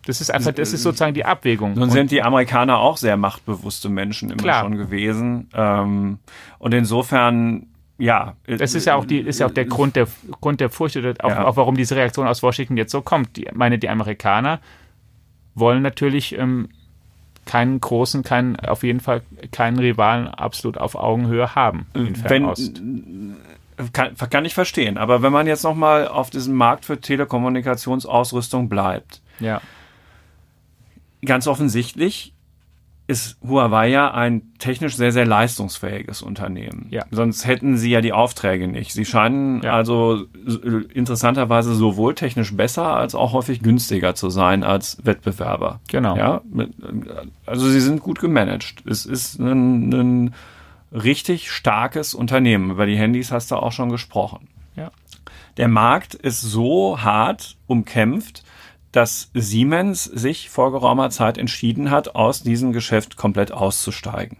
das 0.05 0.21
ist 0.21 0.31
einfach, 0.31 0.53
das 0.53 0.73
ist 0.73 0.83
sozusagen 0.83 1.13
die 1.13 1.25
Abwägung. 1.25 1.73
Nun 1.73 1.91
sind 1.91 2.09
die 2.09 2.23
Amerikaner 2.23 2.79
auch 2.79 2.97
sehr 2.97 3.17
machtbewusste 3.17 3.89
Menschen 3.89 4.31
immer 4.31 4.41
klar. 4.41 4.63
schon 4.63 4.75
gewesen. 4.75 5.49
Ähm, 5.53 6.19
und 6.57 6.73
insofern, 6.73 7.67
ja. 7.97 8.35
Das 8.47 8.73
ist 8.73 8.85
ja 8.85 8.95
auch 8.95 9.05
die, 9.05 9.19
ist 9.19 9.39
ja 9.39 9.45
auch 9.45 9.51
der 9.51 9.65
Grund 9.65 9.95
der, 9.95 10.07
Grund 10.41 10.61
der 10.61 10.69
Furcht 10.69 10.97
oder 10.97 11.13
auch, 11.19 11.29
ja. 11.29 11.45
auch 11.45 11.57
warum 11.57 11.75
diese 11.75 11.95
Reaktion 11.95 12.27
aus 12.27 12.41
Washington 12.41 12.77
jetzt 12.77 12.91
so 12.91 13.01
kommt. 13.01 13.35
Die, 13.35 13.47
meine, 13.53 13.77
die 13.77 13.89
Amerikaner 13.89 14.61
wollen 15.53 15.83
natürlich 15.83 16.35
ähm, 16.37 16.69
keinen 17.49 17.81
großen, 17.81 18.21
keinen, 18.21 18.57
auf 18.59 18.83
jeden 18.83 18.99
Fall 18.99 19.23
keinen 19.51 19.79
Rivalen 19.79 20.27
absolut 20.27 20.77
auf 20.77 20.93
Augenhöhe 20.93 21.55
haben 21.55 21.87
in 21.95 22.15
Fernost. 22.15 22.79
kann, 23.91 24.15
kann 24.15 24.45
ich 24.45 24.53
verstehen. 24.53 24.99
Aber 24.99 25.23
wenn 25.23 25.33
man 25.33 25.47
jetzt 25.47 25.63
nochmal 25.63 26.07
auf 26.07 26.29
diesem 26.29 26.53
Markt 26.53 26.85
für 26.85 27.01
Telekommunikationsausrüstung 27.01 28.69
bleibt, 28.69 29.23
ja. 29.39 29.61
ganz 31.25 31.47
offensichtlich 31.47 32.35
ist 33.09 33.39
Huawei 33.41 33.87
ja 33.87 34.13
ein 34.13 34.53
technisch 34.59 34.95
sehr, 34.95 35.11
sehr 35.11 35.25
leistungsfähiges 35.25 36.21
Unternehmen. 36.21 36.85
Ja. 36.91 37.05
Sonst 37.09 37.47
hätten 37.47 37.75
sie 37.75 37.89
ja 37.89 38.01
die 38.01 38.13
Aufträge 38.13 38.67
nicht. 38.67 38.93
Sie 38.93 39.03
scheinen 39.03 39.63
ja. 39.63 39.73
also 39.73 40.25
interessanterweise 40.93 41.73
sowohl 41.73 42.13
technisch 42.13 42.55
besser 42.55 42.85
als 42.95 43.15
auch 43.15 43.33
häufig 43.33 43.63
günstiger 43.63 44.13
zu 44.13 44.29
sein 44.29 44.63
als 44.63 45.03
Wettbewerber. 45.03 45.79
Genau. 45.87 46.15
Ja, 46.15 46.41
also 47.47 47.67
sie 47.67 47.79
sind 47.79 48.01
gut 48.01 48.19
gemanagt. 48.19 48.83
Es 48.85 49.07
ist 49.07 49.39
ein, 49.39 49.91
ein 49.91 50.35
richtig 50.91 51.49
starkes 51.51 52.13
Unternehmen. 52.13 52.69
Über 52.69 52.85
die 52.85 52.95
Handys 52.95 53.31
hast 53.31 53.49
du 53.49 53.55
auch 53.55 53.71
schon 53.71 53.89
gesprochen. 53.89 54.49
Ja. 54.75 54.91
Der 55.57 55.67
Markt 55.67 56.13
ist 56.13 56.41
so 56.41 57.01
hart 57.01 57.57
umkämpft, 57.65 58.43
dass 58.91 59.29
Siemens 59.33 60.03
sich 60.03 60.49
vor 60.49 60.71
geraumer 60.71 61.09
Zeit 61.09 61.37
entschieden 61.37 61.91
hat, 61.91 62.15
aus 62.15 62.43
diesem 62.43 62.73
Geschäft 62.73 63.17
komplett 63.17 63.51
auszusteigen. 63.51 64.37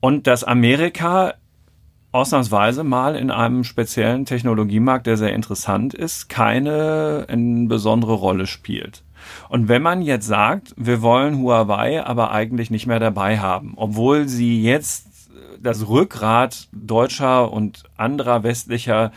Und 0.00 0.26
dass 0.26 0.44
Amerika 0.44 1.34
ausnahmsweise 2.12 2.84
mal 2.84 3.16
in 3.16 3.30
einem 3.30 3.64
speziellen 3.64 4.24
Technologiemarkt, 4.24 5.06
der 5.06 5.16
sehr 5.16 5.34
interessant 5.34 5.92
ist, 5.92 6.28
keine 6.28 7.26
besondere 7.68 8.14
Rolle 8.14 8.46
spielt. 8.46 9.02
Und 9.48 9.68
wenn 9.68 9.82
man 9.82 10.00
jetzt 10.00 10.26
sagt, 10.26 10.74
wir 10.76 11.02
wollen 11.02 11.38
Huawei 11.38 12.04
aber 12.04 12.30
eigentlich 12.30 12.70
nicht 12.70 12.86
mehr 12.86 13.00
dabei 13.00 13.38
haben, 13.38 13.74
obwohl 13.76 14.28
sie 14.28 14.62
jetzt 14.62 15.08
das 15.60 15.88
Rückgrat 15.88 16.68
deutscher 16.72 17.52
und 17.52 17.84
anderer 17.96 18.42
westlicher 18.42 19.12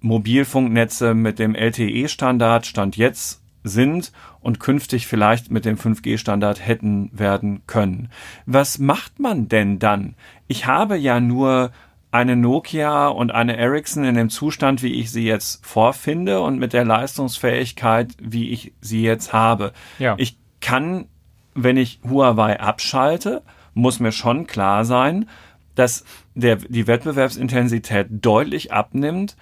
Mobilfunknetze 0.00 1.14
mit 1.14 1.38
dem 1.38 1.54
LTE-Standard 1.54 2.66
Stand 2.66 2.96
jetzt 2.96 3.42
sind 3.62 4.12
und 4.40 4.60
künftig 4.60 5.06
vielleicht 5.06 5.50
mit 5.50 5.64
dem 5.64 5.76
5G-Standard 5.76 6.66
hätten 6.66 7.10
werden 7.12 7.62
können. 7.66 8.08
Was 8.46 8.78
macht 8.78 9.18
man 9.18 9.48
denn 9.48 9.78
dann? 9.78 10.14
Ich 10.48 10.66
habe 10.66 10.96
ja 10.96 11.20
nur 11.20 11.70
eine 12.10 12.36
Nokia 12.36 13.08
und 13.08 13.30
eine 13.30 13.56
Ericsson 13.56 14.04
in 14.04 14.14
dem 14.14 14.30
Zustand, 14.30 14.82
wie 14.82 14.94
ich 14.94 15.12
sie 15.12 15.24
jetzt 15.24 15.64
vorfinde 15.64 16.40
und 16.40 16.58
mit 16.58 16.72
der 16.72 16.84
Leistungsfähigkeit, 16.84 18.16
wie 18.20 18.50
ich 18.50 18.72
sie 18.80 19.02
jetzt 19.02 19.32
habe. 19.32 19.72
Ja. 19.98 20.16
Ich 20.18 20.36
kann, 20.60 21.06
wenn 21.54 21.76
ich 21.76 22.00
Huawei 22.08 22.58
abschalte, 22.58 23.42
muss 23.74 24.00
mir 24.00 24.12
schon 24.12 24.46
klar 24.46 24.84
sein, 24.84 25.28
dass 25.76 26.04
der, 26.34 26.56
die 26.56 26.86
Wettbewerbsintensität 26.86 28.08
deutlich 28.10 28.72
abnimmt, 28.72 29.36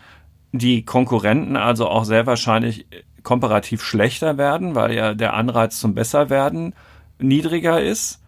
die 0.53 0.85
Konkurrenten 0.85 1.57
also 1.57 1.89
auch 1.89 2.05
sehr 2.05 2.27
wahrscheinlich 2.27 2.87
komparativ 3.23 3.83
schlechter 3.83 4.39
werden, 4.39 4.75
weil 4.75 4.95
ja 4.95 5.15
der 5.15 5.35
Anreiz 5.35 5.79
zum 5.79 5.95
Besserwerden 5.95 6.75
niedriger 7.19 7.83
ist, 7.83 8.23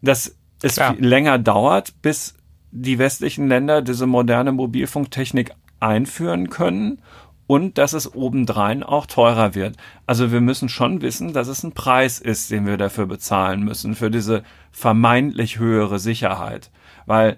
dass 0.00 0.36
es 0.62 0.76
Klar. 0.76 0.94
länger 0.98 1.38
dauert, 1.38 2.00
bis 2.02 2.34
die 2.70 2.98
westlichen 2.98 3.48
Länder 3.48 3.82
diese 3.82 4.06
moderne 4.06 4.52
Mobilfunktechnik 4.52 5.52
einführen 5.80 6.50
können 6.50 7.02
und 7.46 7.78
dass 7.78 7.92
es 7.92 8.14
obendrein 8.14 8.82
auch 8.82 9.06
teurer 9.06 9.54
wird. 9.54 9.76
Also 10.06 10.32
wir 10.32 10.40
müssen 10.40 10.68
schon 10.68 11.00
wissen, 11.00 11.32
dass 11.32 11.48
es 11.48 11.62
ein 11.62 11.72
Preis 11.72 12.18
ist, 12.18 12.50
den 12.50 12.66
wir 12.66 12.76
dafür 12.76 13.06
bezahlen 13.06 13.62
müssen, 13.62 13.94
für 13.94 14.10
diese 14.10 14.42
vermeintlich 14.72 15.58
höhere 15.58 15.98
Sicherheit. 15.98 16.70
Weil, 17.06 17.36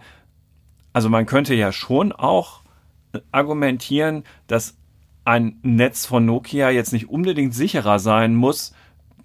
also 0.93 1.09
man 1.09 1.27
könnte 1.27 1.55
ja 1.55 1.73
schon 1.73 2.13
auch 2.13 2.58
argumentieren, 3.33 4.25
dass 4.47 4.77
ein 5.25 5.59
Netz 5.63 6.07
von 6.07 6.25
Nokia 6.25 6.71
jetzt 6.71 6.93
nicht 6.93 7.09
unbedingt 7.09 7.55
sicherer 7.55 7.99
sein 7.99 8.35
muss 8.35 8.73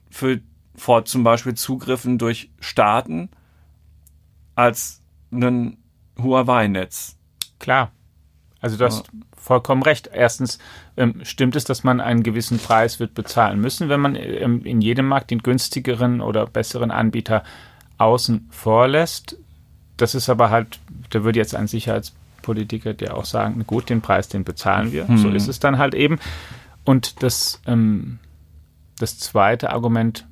für 0.10 0.41
vor 0.76 1.06
zum 1.06 1.24
Beispiel 1.24 1.54
Zugriffen 1.54 2.17
durch 2.17 2.50
Staaten 2.60 3.30
als 4.56 5.02
ein 5.32 5.78
Huawei-Netz. 6.22 7.17
Klar. 7.60 7.91
Also 8.60 8.78
du 8.78 8.86
hast 8.86 9.08
ja. 9.08 9.19
vollkommen 9.38 9.84
recht. 9.84 10.10
Erstens 10.12 10.58
ähm, 10.98 11.22
stimmt 11.24 11.56
es, 11.56 11.63
dass 11.63 11.84
man 11.84 12.00
einen 12.00 12.24
gewissen 12.24 12.60
Preis 12.60 13.00
wird 13.00 13.13
bezahlen 13.13 13.60
müssen, 13.60 13.89
wenn 13.89 14.00
man 14.00 14.15
ähm, 14.15 14.63
in 14.63 14.82
jedem 14.82 15.08
Markt 15.08 15.32
den 15.32 15.39
günstigeren 15.39 16.22
oder 16.22 16.46
besseren 16.48 16.91
Anbieter 16.91 17.43
außen 17.98 18.48
vorlässt. 18.52 19.38
Das 19.98 20.15
ist 20.15 20.30
aber 20.30 20.50
halt, 20.50 20.80
da 21.10 21.24
würde 21.24 21.39
jetzt 21.39 21.56
ein 21.56 21.67
Sicherheits 21.67 22.13
Politiker, 22.43 22.93
die 22.93 23.10
auch 23.10 23.25
sagen, 23.25 23.63
gut, 23.65 23.89
den 23.89 24.01
Preis, 24.01 24.29
den 24.29 24.43
bezahlen 24.43 24.91
wir. 24.91 25.06
Mhm. 25.06 25.17
So 25.17 25.29
ist 25.29 25.47
es 25.47 25.60
dann 25.60 25.79
halt 25.79 25.95
eben. 25.95 26.19
Und 26.86 27.23
das, 27.23 27.60
ähm, 27.65 28.19
das 28.99 29.17
zweite 29.17 29.71
Argument 29.71 30.27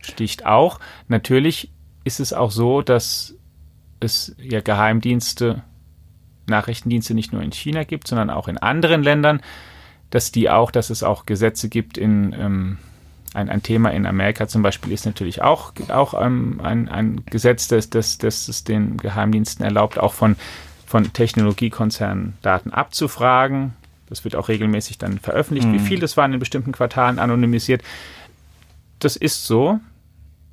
sticht 0.00 0.46
auch. 0.46 0.78
Natürlich 1.08 1.72
ist 2.04 2.20
es 2.20 2.32
auch 2.32 2.52
so, 2.52 2.82
dass 2.82 3.34
es 3.98 4.36
ja 4.38 4.60
Geheimdienste, 4.60 5.64
Nachrichtendienste 6.46 7.14
nicht 7.14 7.32
nur 7.32 7.42
in 7.42 7.52
China 7.52 7.84
gibt, 7.84 8.06
sondern 8.06 8.30
auch 8.30 8.46
in 8.46 8.58
anderen 8.58 9.02
Ländern, 9.02 9.40
dass 10.10 10.30
die 10.30 10.50
auch, 10.50 10.70
dass 10.70 10.90
es 10.90 11.02
auch 11.02 11.26
Gesetze 11.26 11.68
gibt 11.68 11.98
in 11.98 12.34
ähm, 12.38 12.78
ein, 13.34 13.48
ein 13.48 13.62
Thema 13.62 13.90
in 13.90 14.06
Amerika 14.06 14.46
zum 14.46 14.62
Beispiel 14.62 14.92
ist 14.92 15.06
natürlich 15.06 15.42
auch, 15.42 15.72
auch 15.88 16.14
ähm, 16.14 16.60
ein, 16.62 16.88
ein 16.88 17.24
Gesetz, 17.26 17.66
das, 17.66 17.90
das, 17.90 18.18
das 18.18 18.48
es 18.48 18.62
den 18.64 18.96
Geheimdiensten 18.96 19.64
erlaubt, 19.64 19.98
auch 19.98 20.12
von 20.12 20.36
von 20.94 21.12
Technologiekonzernen 21.12 22.34
Daten 22.40 22.70
abzufragen. 22.70 23.72
Das 24.08 24.22
wird 24.22 24.36
auch 24.36 24.46
regelmäßig 24.46 24.96
dann 24.96 25.18
veröffentlicht, 25.18 25.66
mhm. 25.66 25.72
wie 25.72 25.78
viel 25.80 25.98
das 25.98 26.16
waren 26.16 26.32
in 26.32 26.38
bestimmten 26.38 26.70
Quartalen 26.70 27.18
anonymisiert. 27.18 27.82
Das 29.00 29.16
ist 29.16 29.44
so. 29.44 29.80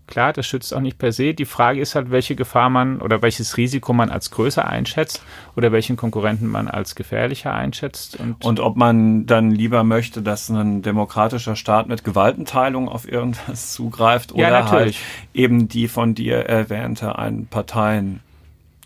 Klar, 0.08 0.34
das 0.34 0.48
schützt 0.48 0.74
auch 0.74 0.80
nicht 0.80 0.98
per 0.98 1.12
se. 1.12 1.36
Die 1.36 1.46
Frage 1.46 1.80
ist 1.80 1.94
halt, 1.94 2.10
welche 2.10 2.36
Gefahr 2.36 2.72
man 2.72 3.02
oder 3.02 3.22
welches 3.22 3.56
Risiko 3.58 3.94
man 3.94 4.10
als 4.10 4.32
größer 4.32 4.68
einschätzt 4.68 5.22
oder 5.56 5.72
welchen 5.72 5.96
Konkurrenten 5.96 6.48
man 6.48 6.68
als 6.68 6.96
gefährlicher 6.96 7.54
einschätzt. 7.54 8.20
Und, 8.20 8.44
und 8.44 8.60
ob 8.60 8.76
man 8.78 9.28
dann 9.28 9.52
lieber 9.52 9.84
möchte, 9.84 10.24
dass 10.24 10.50
ein 10.50 10.82
demokratischer 10.82 11.56
Staat 11.56 11.88
mit 11.88 12.04
Gewaltenteilung 12.04 12.90
auf 12.90 13.08
irgendwas 13.08 13.74
zugreift 13.74 14.32
oder 14.32 14.50
ja, 14.50 14.72
halt 14.72 14.96
eben 15.36 15.68
die 15.68 15.88
von 15.88 16.16
dir 16.16 16.38
erwähnte 16.38 17.20
ein 17.20 17.46
Parteien 17.46 18.22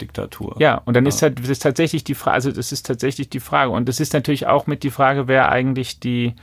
Diktatur. 0.01 0.55
Ja, 0.59 0.81
und 0.85 0.95
dann 0.95 1.05
ja. 1.05 1.09
ist 1.09 1.21
halt 1.21 1.39
das 1.39 1.49
ist 1.49 1.61
tatsächlich 1.61 2.03
die 2.03 2.15
Frage, 2.15 2.35
also 2.35 2.51
das 2.51 2.71
ist 2.71 2.85
tatsächlich 2.85 3.29
die 3.29 3.39
Frage. 3.39 3.71
Und 3.71 3.87
das 3.87 3.99
ist 3.99 4.13
natürlich 4.13 4.47
auch 4.47 4.67
mit 4.67 4.83
die 4.83 4.89
Frage, 4.89 5.27
wer 5.27 5.49
eigentlich 5.49 5.99
die, 5.99 6.33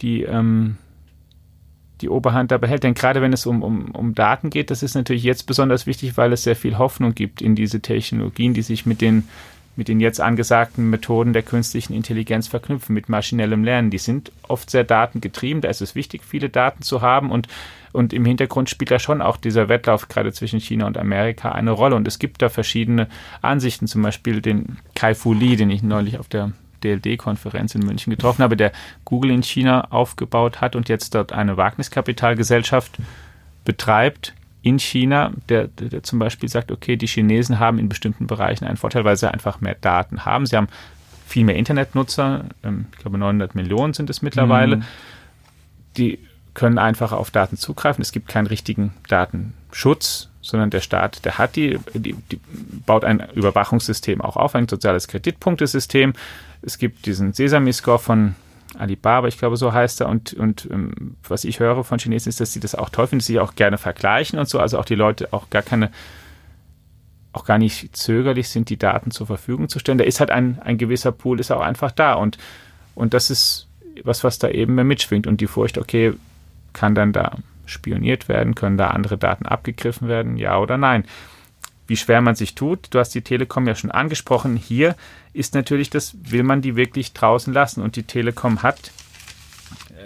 die, 0.00 0.22
ähm, 0.22 0.76
die 2.00 2.08
Oberhand 2.08 2.50
da 2.50 2.58
behält. 2.58 2.82
Denn 2.82 2.94
gerade 2.94 3.22
wenn 3.22 3.32
es 3.32 3.46
um, 3.46 3.62
um, 3.62 3.90
um 3.92 4.14
Daten 4.14 4.50
geht, 4.50 4.70
das 4.70 4.82
ist 4.82 4.94
natürlich 4.94 5.22
jetzt 5.22 5.44
besonders 5.44 5.86
wichtig, 5.86 6.16
weil 6.16 6.32
es 6.32 6.42
sehr 6.42 6.56
viel 6.56 6.78
Hoffnung 6.78 7.14
gibt 7.14 7.42
in 7.42 7.54
diese 7.54 7.80
Technologien, 7.80 8.54
die 8.54 8.62
sich 8.62 8.86
mit 8.86 9.00
den 9.00 9.28
mit 9.76 9.88
den 9.88 10.00
jetzt 10.00 10.20
angesagten 10.20 10.90
Methoden 10.90 11.32
der 11.32 11.42
künstlichen 11.42 11.94
Intelligenz 11.94 12.48
verknüpfen, 12.48 12.94
mit 12.94 13.08
maschinellem 13.08 13.64
Lernen. 13.64 13.90
Die 13.90 13.98
sind 13.98 14.32
oft 14.46 14.70
sehr 14.70 14.84
datengetrieben, 14.84 15.62
da 15.62 15.68
ist 15.68 15.80
es 15.80 15.94
wichtig, 15.94 16.22
viele 16.24 16.48
Daten 16.48 16.82
zu 16.82 17.02
haben 17.02 17.30
und 17.30 17.48
und 17.92 18.12
im 18.12 18.24
Hintergrund 18.24 18.70
spielt 18.70 18.90
da 18.92 18.98
schon 18.98 19.20
auch 19.20 19.36
dieser 19.36 19.68
Wettlauf 19.68 20.08
gerade 20.08 20.32
zwischen 20.32 20.60
China 20.60 20.86
und 20.86 20.96
Amerika 20.96 21.50
eine 21.50 21.72
Rolle. 21.72 21.96
Und 21.96 22.06
es 22.06 22.20
gibt 22.20 22.40
da 22.40 22.48
verschiedene 22.48 23.08
Ansichten, 23.42 23.88
zum 23.88 24.02
Beispiel 24.02 24.40
den 24.40 24.78
Kai 24.94 25.14
Fu 25.14 25.34
Lee, 25.34 25.56
den 25.56 25.70
ich 25.70 25.82
neulich 25.82 26.18
auf 26.18 26.28
der 26.28 26.52
DLD-Konferenz 26.84 27.74
in 27.74 27.84
München 27.84 28.10
getroffen 28.10 28.42
habe, 28.42 28.56
der 28.56 28.72
Google 29.04 29.32
in 29.32 29.42
China 29.42 29.88
aufgebaut 29.90 30.60
hat 30.60 30.76
und 30.76 30.88
jetzt 30.88 31.14
dort 31.14 31.32
eine 31.32 31.56
Wagniskapitalgesellschaft 31.56 32.98
betreibt 33.64 34.34
in 34.62 34.78
China, 34.78 35.32
der, 35.48 35.68
der, 35.68 36.02
zum 36.02 36.18
Beispiel 36.18 36.48
sagt, 36.48 36.70
okay, 36.70 36.96
die 36.96 37.06
Chinesen 37.06 37.58
haben 37.58 37.78
in 37.78 37.88
bestimmten 37.88 38.26
Bereichen 38.26 38.64
einen 38.66 38.76
Vorteil, 38.76 39.04
weil 39.04 39.16
sie 39.16 39.30
einfach 39.30 39.60
mehr 39.60 39.76
Daten 39.80 40.24
haben. 40.24 40.46
Sie 40.46 40.56
haben 40.56 40.68
viel 41.26 41.44
mehr 41.44 41.56
Internetnutzer, 41.56 42.44
ähm, 42.62 42.86
ich 42.92 42.98
glaube 42.98 43.16
900 43.16 43.54
Millionen 43.54 43.94
sind 43.94 44.10
es 44.10 44.20
mittlerweile. 44.20 44.76
Mhm. 44.76 44.84
Die 45.96 46.18
können 46.54 46.78
einfach 46.78 47.12
auf 47.12 47.30
Daten 47.30 47.56
zugreifen. 47.56 48.02
Es 48.02 48.12
gibt 48.12 48.28
keinen 48.28 48.46
richtigen 48.46 48.92
Datenschutz, 49.08 50.28
sondern 50.42 50.70
der 50.70 50.80
Staat, 50.80 51.24
der 51.24 51.38
hat 51.38 51.56
die, 51.56 51.78
die, 51.94 52.14
die 52.14 52.40
baut 52.84 53.04
ein 53.04 53.22
Überwachungssystem 53.34 54.20
auch 54.20 54.36
auf, 54.36 54.54
ein 54.54 54.68
soziales 54.68 55.08
Kreditpunktesystem. 55.08 56.12
Es 56.62 56.76
gibt 56.76 57.06
diesen 57.06 57.32
Sesame-Score 57.32 57.98
von 57.98 58.34
Alibaba, 58.78 59.26
ich 59.28 59.38
glaube, 59.38 59.56
so 59.56 59.72
heißt 59.72 60.00
er. 60.00 60.08
Und, 60.08 60.34
und 60.34 60.68
ähm, 60.70 61.16
was 61.26 61.44
ich 61.44 61.60
höre 61.60 61.82
von 61.84 61.98
Chinesen 61.98 62.30
ist, 62.30 62.40
dass 62.40 62.52
sie 62.52 62.60
das 62.60 62.74
auch 62.74 62.90
toll 62.90 63.06
finden, 63.06 63.20
dass 63.20 63.26
sie 63.26 63.40
auch 63.40 63.54
gerne 63.54 63.78
vergleichen 63.78 64.38
und 64.38 64.48
so. 64.48 64.58
Also 64.58 64.78
auch 64.78 64.84
die 64.84 64.94
Leute 64.94 65.32
auch 65.32 65.50
gar 65.50 65.62
keine, 65.62 65.90
auch 67.32 67.44
gar 67.44 67.58
nicht 67.58 67.96
zögerlich 67.96 68.48
sind, 68.48 68.70
die 68.70 68.76
Daten 68.78 69.10
zur 69.10 69.26
Verfügung 69.26 69.68
zu 69.68 69.78
stellen. 69.78 69.98
Da 69.98 70.04
ist 70.04 70.20
halt 70.20 70.30
ein, 70.30 70.60
ein 70.62 70.78
gewisser 70.78 71.12
Pool, 71.12 71.40
ist 71.40 71.50
auch 71.50 71.60
einfach 71.60 71.90
da. 71.90 72.14
Und, 72.14 72.38
und 72.94 73.14
das 73.14 73.30
ist 73.30 73.66
was, 74.04 74.24
was 74.24 74.38
da 74.38 74.48
eben 74.48 74.74
mehr 74.74 74.84
mitschwingt. 74.84 75.26
Und 75.26 75.40
die 75.40 75.46
Furcht, 75.46 75.78
okay, 75.78 76.14
kann 76.72 76.94
dann 76.94 77.12
da 77.12 77.36
spioniert 77.66 78.28
werden? 78.28 78.54
Können 78.54 78.78
da 78.78 78.88
andere 78.88 79.18
Daten 79.18 79.46
abgegriffen 79.46 80.08
werden? 80.08 80.36
Ja 80.36 80.58
oder 80.58 80.76
nein? 80.76 81.04
Wie 81.90 81.96
schwer 81.96 82.20
man 82.20 82.36
sich 82.36 82.54
tut, 82.54 82.86
du 82.90 83.00
hast 83.00 83.16
die 83.16 83.22
Telekom 83.22 83.66
ja 83.66 83.74
schon 83.74 83.90
angesprochen. 83.90 84.54
Hier 84.54 84.94
ist 85.32 85.56
natürlich 85.56 85.90
das, 85.90 86.14
will 86.22 86.44
man 86.44 86.62
die 86.62 86.76
wirklich 86.76 87.14
draußen 87.14 87.52
lassen? 87.52 87.82
Und 87.82 87.96
die 87.96 88.04
Telekom 88.04 88.62
hat, 88.62 88.92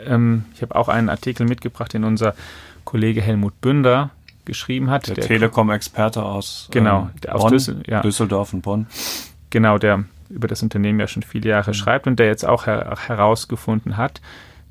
ähm, 0.07 0.47
ich 0.55 0.63
habe 0.63 0.77
auch 0.77 0.89
einen 0.89 1.11
Artikel 1.11 1.47
mitgebracht, 1.47 1.93
den 1.93 2.05
unser 2.05 2.35
Kollege 2.87 3.21
Helmut 3.21 3.61
Bünder 3.61 4.09
geschrieben 4.47 4.89
hat. 4.89 5.09
Der, 5.09 5.17
der 5.17 5.27
Telekom-Experte 5.27 6.23
aus, 6.23 6.69
genau, 6.71 7.11
ähm, 7.23 7.31
aus 7.31 7.43
Bonn, 7.43 7.53
Düssel, 7.53 7.83
ja. 7.87 8.01
Düsseldorf 8.01 8.55
und 8.55 8.63
Bonn. 8.63 8.87
Genau, 9.51 9.77
der 9.77 10.05
über 10.31 10.49
das 10.49 10.63
Unternehmen 10.63 11.01
ja 11.01 11.07
schon 11.07 11.23
viele 11.23 11.51
Jahre 11.51 11.73
mhm. 11.73 11.75
schreibt 11.75 12.07
und 12.07 12.19
der 12.19 12.29
jetzt 12.29 12.47
auch 12.47 12.65
her 12.65 12.97
herausgefunden 13.07 13.99
hat, 13.99 14.23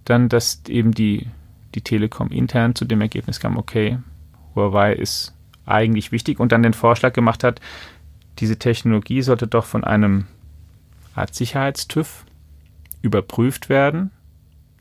dann, 0.06 0.30
dass 0.30 0.64
eben 0.68 0.96
die, 0.96 1.28
die 1.76 1.82
Telekom 1.82 2.30
intern 2.30 2.74
zu 2.74 2.86
dem 2.86 3.02
Ergebnis 3.02 3.40
kam, 3.40 3.56
okay, 3.56 4.00
Huawei 4.56 4.94
ist 4.94 5.36
eigentlich 5.66 6.12
wichtig 6.12 6.40
und 6.40 6.52
dann 6.52 6.64
den 6.64 6.74
Vorschlag 6.74 7.14
gemacht 7.14 7.44
hat, 7.44 7.62
diese 8.40 8.58
Technologie 8.58 9.22
sollte 9.22 9.48
doch 9.48 9.66
von 9.66 9.84
einem 9.84 10.26
Art 11.16 11.36
Sicherheitstüv 11.36 12.26
überprüft 13.02 13.70
werden, 13.70 14.12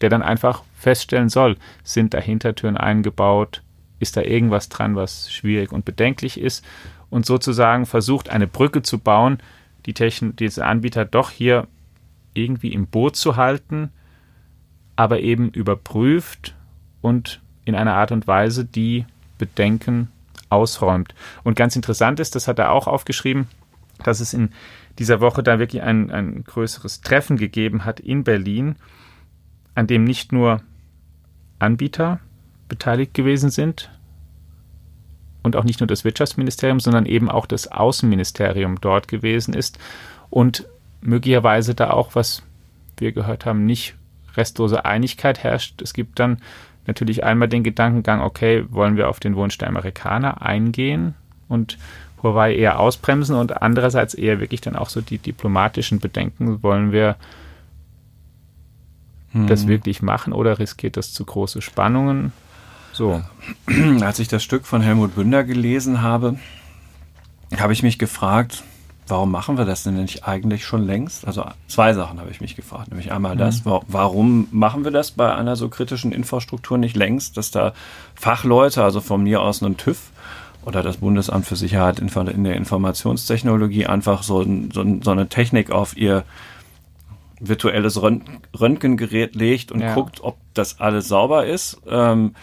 der 0.01 0.11
dann 0.11 0.23
einfach 0.23 0.63
feststellen 0.75 1.29
soll, 1.29 1.57
sind 1.85 2.15
da 2.15 2.19
Hintertüren 2.19 2.77
eingebaut, 2.77 3.63
ist 4.01 4.17
da 4.17 4.23
irgendwas 4.23 4.69
dran, 4.69 4.97
was 4.97 5.33
schwierig 5.33 5.73
und 5.73 5.85
bedenklich 5.85 6.41
ist 6.41 6.65
und 7.11 7.27
sozusagen 7.27 7.87
versucht, 7.87 8.31
eine 8.31 8.47
Brücke 8.47 8.83
zu 8.83 8.99
bauen, 8.99 9.39
die 9.87 9.95
Techn 9.95 10.35
diese 10.37 10.65
Anbieter 10.65 11.05
doch 11.05 11.31
hier 11.31 11.69
irgendwie 12.35 12.73
im 12.73 12.87
Boot 12.87 13.17
zu 13.17 13.37
halten, 13.37 13.91
aber 14.97 15.21
eben 15.21 15.51
überprüft 15.51 16.55
und 17.01 17.41
in 17.65 17.75
einer 17.75 17.95
Art 17.95 18.13
und 18.13 18.27
Weise, 18.27 18.65
die 18.65 19.05
Bedenken 19.39 20.09
ausräumt. 20.53 21.15
Und 21.43 21.57
ganz 21.57 21.75
interessant 21.75 22.21
ist, 22.21 22.35
das 22.35 22.47
hat 22.47 22.59
er 22.59 22.73
auch 22.73 22.87
aufgeschrieben, 22.87 23.49
dass 24.05 24.21
es 24.21 24.35
in 24.35 24.51
dieser 24.99 25.21
Woche 25.21 25.43
da 25.43 25.59
wirklich 25.59 25.83
ein, 25.83 26.11
ein 26.11 26.45
größeres 26.45 27.01
Treffen 27.01 27.37
gegeben 27.37 27.85
hat 27.85 28.01
in 28.01 28.25
Berlin, 28.25 28.77
an 29.75 29.87
dem 29.87 30.05
nicht 30.05 30.33
nur 30.33 30.61
Anbieter 31.59 32.21
beteiligt 32.69 33.15
gewesen 33.15 33.51
sind 33.51 33.91
und 35.43 35.57
auch 35.57 35.65
nicht 35.65 35.81
nur 35.81 35.87
das 35.87 36.05
Wirtschaftsministerium, 36.05 36.81
sondern 36.81 37.07
eben 37.07 37.31
auch 37.31 37.47
das 37.47 37.71
Außenministerium 37.71 38.81
dort 38.81 39.09
gewesen 39.09 39.55
ist 39.55 39.79
und 40.31 40.69
möglicherweise 41.01 41.75
da 41.75 41.91
auch, 41.91 42.15
was 42.15 42.43
wir 42.99 43.13
gehört 43.13 43.47
haben, 43.47 43.65
nicht 43.65 43.97
restlose 44.37 44.85
Einigkeit 44.85 45.43
herrscht. 45.43 45.83
Es 45.83 45.93
gibt 45.95 46.19
dann 46.19 46.39
natürlich 46.87 47.25
einmal 47.25 47.49
den 47.49 47.63
Gedankengang, 47.63 48.21
okay, 48.21 48.65
wollen 48.71 48.97
wir 48.97 49.09
auf 49.09 49.21
den 49.21 49.37
Wunsch 49.37 49.59
der 49.59 49.69
Amerikaner 49.69 50.43
eingehen 50.43 51.15
und 51.49 51.79
Huawei 52.23 52.55
eher 52.55 52.79
ausbremsen 52.79 53.37
und 53.37 53.63
andererseits 53.63 54.15
eher 54.15 54.41
wirklich 54.41 54.61
dann 54.61 54.77
auch 54.77 54.89
so 54.89 55.01
die 55.01 55.19
diplomatischen 55.19 55.99
Bedenken, 55.99 56.63
wollen 56.63 56.93
wir 56.93 57.17
hm. 59.33 59.47
das 59.47 59.67
wirklich 59.67 60.03
machen 60.03 60.33
oder 60.33 60.59
riskiert 60.59 60.97
das 60.97 61.13
zu 61.13 61.25
große 61.25 61.63
Spannungen? 61.63 62.33
So. 62.93 63.23
Als 64.01 64.19
ich 64.19 64.29
das 64.29 64.43
Stück 64.43 64.67
von 64.67 64.83
Helmut 64.83 65.15
Bünder 65.15 65.45
gelesen 65.45 66.03
habe, 66.03 66.37
habe 67.59 67.73
ich 67.73 67.83
mich 67.83 67.99
gefragt, 67.99 68.63
warum 69.07 69.31
machen 69.31 69.59
wir 69.59 69.65
das 69.65 69.83
denn 69.83 69.95
nicht 69.95 70.25
eigentlich 70.25 70.65
schon 70.65 70.87
längst? 70.87 71.27
Also 71.27 71.45
zwei 71.67 71.93
Sachen 71.93 72.21
habe 72.21 72.31
ich 72.31 72.41
mich 72.41 72.57
gefragt. 72.57 72.89
Nämlich 72.89 73.13
einmal 73.13 73.37
das, 73.37 73.65
mhm. 73.65 73.81
warum 73.89 74.49
machen 74.51 74.85
wir 74.85 74.91
das 74.91 75.13
bei 75.13 75.35
einer 75.35 75.57
so 75.57 75.69
kritischen 75.69 76.13
Infrastruktur 76.13 76.79
nicht 76.79 76.97
längst, 76.97 77.37
dass 77.37 77.51
da 77.51 77.73
Fachleute, 78.15 78.83
also 78.83 79.01
von 79.01 79.23
mir 79.23 79.43
aus 79.43 79.63
ein 79.63 79.77
TÜV 79.77 80.11
oder 80.65 80.83
das 80.83 80.99
Bundesamt 80.99 81.47
für 81.47 81.57
Sicherheit 81.57 81.99
in 81.99 82.45
der 82.45 82.57
Informationstechnologie 82.57 83.87
einfach 83.87 84.23
so, 84.23 84.45
so, 84.73 84.85
so 85.03 85.11
eine 85.11 85.29
Technik 85.29 85.71
auf 85.71 85.97
ihr 85.97 86.25
virtuelles 87.41 88.01
Röntgengerät 88.01 89.35
legt 89.35 89.73
und 89.73 89.81
ja. 89.81 89.95
guckt, 89.95 90.21
ob 90.23 90.39
das 90.55 90.79
alles 90.79 91.09
sauber 91.09 91.47
ist. 91.47 91.81
Ähm, 91.89 92.35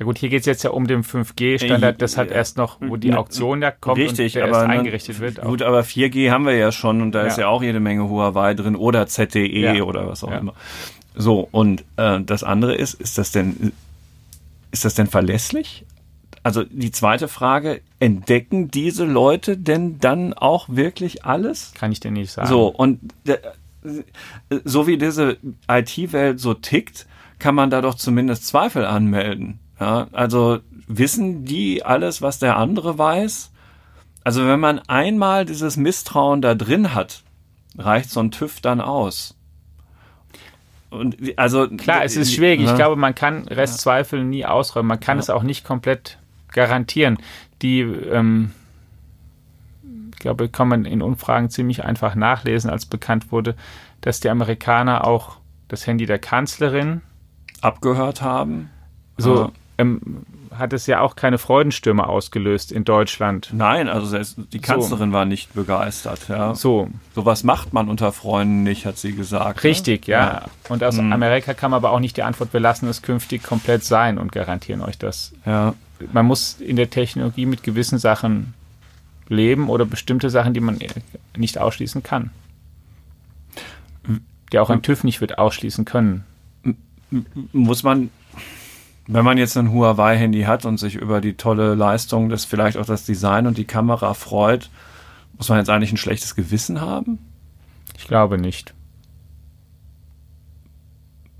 ja 0.00 0.06
gut, 0.06 0.16
hier 0.16 0.30
geht 0.30 0.40
es 0.40 0.46
jetzt 0.46 0.62
ja 0.62 0.70
um 0.70 0.86
den 0.86 1.04
5G-Standard, 1.04 2.00
das 2.00 2.16
hat 2.16 2.30
erst 2.30 2.56
noch, 2.56 2.78
wo 2.80 2.96
die 2.96 3.12
Auktion 3.12 3.60
ja 3.60 3.70
kommt 3.70 3.98
Richtig, 3.98 4.34
und 4.34 4.40
der 4.40 4.48
aber, 4.48 4.66
eingerichtet 4.66 5.20
wird. 5.20 5.42
Gut, 5.42 5.60
aber 5.60 5.82
4G 5.82 6.30
haben 6.30 6.46
wir 6.46 6.56
ja 6.56 6.72
schon 6.72 7.02
und 7.02 7.12
da 7.12 7.20
ja. 7.20 7.26
ist 7.26 7.36
ja 7.36 7.48
auch 7.48 7.62
jede 7.62 7.80
Menge 7.80 8.08
Huawei 8.08 8.54
drin 8.54 8.76
oder 8.76 9.06
ZTE 9.06 9.46
ja. 9.46 9.82
oder 9.82 10.08
was 10.08 10.24
auch 10.24 10.30
ja. 10.30 10.38
immer. 10.38 10.54
So, 11.14 11.46
und 11.50 11.84
äh, 11.98 12.18
das 12.22 12.42
andere 12.42 12.76
ist, 12.76 12.94
ist 12.94 13.18
das 13.18 13.30
denn, 13.30 13.72
ist 14.70 14.86
das 14.86 14.94
denn 14.94 15.06
verlässlich? 15.06 15.84
Also 16.42 16.64
die 16.64 16.92
zweite 16.92 17.28
Frage, 17.28 17.82
entdecken 17.98 18.70
diese 18.70 19.04
Leute 19.04 19.58
denn 19.58 19.98
dann 19.98 20.32
auch 20.32 20.70
wirklich 20.70 21.26
alles? 21.26 21.74
Kann 21.74 21.92
ich 21.92 22.00
dir 22.00 22.10
nicht 22.10 22.32
sagen. 22.32 22.48
So, 22.48 22.68
und 22.68 23.00
äh, 23.26 23.36
so 24.64 24.86
wie 24.86 24.96
diese 24.96 25.36
IT-Welt 25.68 26.40
so 26.40 26.54
tickt, 26.54 27.06
kann 27.38 27.54
man 27.54 27.68
da 27.68 27.82
doch 27.82 27.96
zumindest 27.96 28.46
Zweifel 28.46 28.86
anmelden. 28.86 29.58
Ja, 29.80 30.08
also 30.12 30.60
wissen 30.86 31.44
die 31.44 31.82
alles, 31.84 32.20
was 32.20 32.38
der 32.38 32.56
andere 32.56 32.98
weiß? 32.98 33.50
Also 34.22 34.46
wenn 34.46 34.60
man 34.60 34.78
einmal 34.80 35.46
dieses 35.46 35.76
Misstrauen 35.78 36.42
da 36.42 36.54
drin 36.54 36.94
hat, 36.94 37.22
reicht 37.78 38.10
so 38.10 38.20
ein 38.20 38.30
TÜV 38.30 38.60
dann 38.60 38.80
aus. 38.80 39.34
Und 40.90 41.16
also 41.38 41.68
klar, 41.68 42.04
es 42.04 42.16
ist 42.16 42.34
schwierig. 42.34 42.60
Ich 42.60 42.74
glaube, 42.74 42.96
man 42.96 43.14
kann 43.14 43.46
Restzweifel 43.48 44.24
nie 44.24 44.44
ausräumen. 44.44 44.88
Man 44.88 45.00
kann 45.00 45.18
ja. 45.18 45.20
es 45.20 45.30
auch 45.30 45.44
nicht 45.44 45.64
komplett 45.64 46.18
garantieren. 46.48 47.18
Die, 47.62 47.80
ähm, 47.80 48.50
ich 50.12 50.18
glaube, 50.18 50.48
kann 50.48 50.68
man 50.68 50.84
in 50.84 51.00
Umfragen 51.00 51.48
ziemlich 51.48 51.84
einfach 51.84 52.16
nachlesen, 52.16 52.70
als 52.70 52.86
bekannt 52.86 53.30
wurde, 53.30 53.54
dass 54.00 54.20
die 54.20 54.28
Amerikaner 54.28 55.06
auch 55.06 55.36
das 55.68 55.86
Handy 55.86 56.06
der 56.06 56.18
Kanzlerin 56.18 57.02
abgehört 57.60 58.20
haben. 58.20 58.70
So, 59.16 59.52
ähm, 59.80 60.00
hat 60.56 60.72
es 60.72 60.86
ja 60.86 61.00
auch 61.00 61.16
keine 61.16 61.38
Freudenstürme 61.38 62.06
ausgelöst 62.06 62.72
in 62.72 62.84
Deutschland. 62.84 63.50
Nein, 63.52 63.88
also 63.88 64.18
die 64.52 64.58
Kanzlerin 64.58 65.10
so. 65.10 65.14
war 65.14 65.24
nicht 65.24 65.54
begeistert. 65.54 66.28
Ja. 66.28 66.54
So. 66.54 66.90
Sowas 67.14 67.44
macht 67.44 67.72
man 67.72 67.88
unter 67.88 68.12
Freunden 68.12 68.62
nicht, 68.62 68.84
hat 68.84 68.98
sie 68.98 69.14
gesagt. 69.14 69.56
Ne? 69.56 69.64
Richtig, 69.64 70.06
ja. 70.06 70.20
ja. 70.20 70.44
Und 70.68 70.82
aus 70.82 70.98
hm. 70.98 71.12
Amerika 71.12 71.54
kam 71.54 71.72
aber 71.72 71.90
auch 71.92 72.00
nicht 72.00 72.16
die 72.16 72.22
Antwort, 72.22 72.52
wir 72.52 72.60
lassen 72.60 72.88
es 72.88 73.02
künftig 73.02 73.42
komplett 73.42 73.84
sein 73.84 74.18
und 74.18 74.32
garantieren 74.32 74.82
euch 74.82 74.98
das. 74.98 75.32
Ja. 75.46 75.74
Man 76.12 76.26
muss 76.26 76.60
in 76.60 76.76
der 76.76 76.90
Technologie 76.90 77.46
mit 77.46 77.62
gewissen 77.62 77.98
Sachen 77.98 78.54
leben 79.28 79.68
oder 79.68 79.84
bestimmte 79.84 80.30
Sachen, 80.30 80.54
die 80.54 80.60
man 80.60 80.78
nicht 81.36 81.58
ausschließen 81.58 82.02
kann. 82.02 82.30
Die 84.52 84.58
auch 84.58 84.70
ein 84.70 84.82
TÜV 84.82 85.04
nicht 85.04 85.20
wird 85.20 85.38
ausschließen 85.38 85.84
können. 85.84 86.24
Muss 87.52 87.82
man 87.82 88.10
wenn 89.06 89.24
man 89.24 89.38
jetzt 89.38 89.56
ein 89.56 89.72
Huawei-Handy 89.72 90.42
hat 90.42 90.64
und 90.64 90.78
sich 90.78 90.96
über 90.96 91.20
die 91.20 91.34
tolle 91.34 91.74
Leistung, 91.74 92.28
das 92.28 92.44
vielleicht 92.44 92.76
auch 92.76 92.86
das 92.86 93.04
Design 93.04 93.46
und 93.46 93.58
die 93.58 93.64
Kamera 93.64 94.14
freut, 94.14 94.70
muss 95.36 95.48
man 95.48 95.58
jetzt 95.58 95.70
eigentlich 95.70 95.92
ein 95.92 95.96
schlechtes 95.96 96.34
Gewissen 96.34 96.80
haben? 96.80 97.18
Ich 97.96 98.06
glaube 98.06 98.38
nicht. 98.38 98.74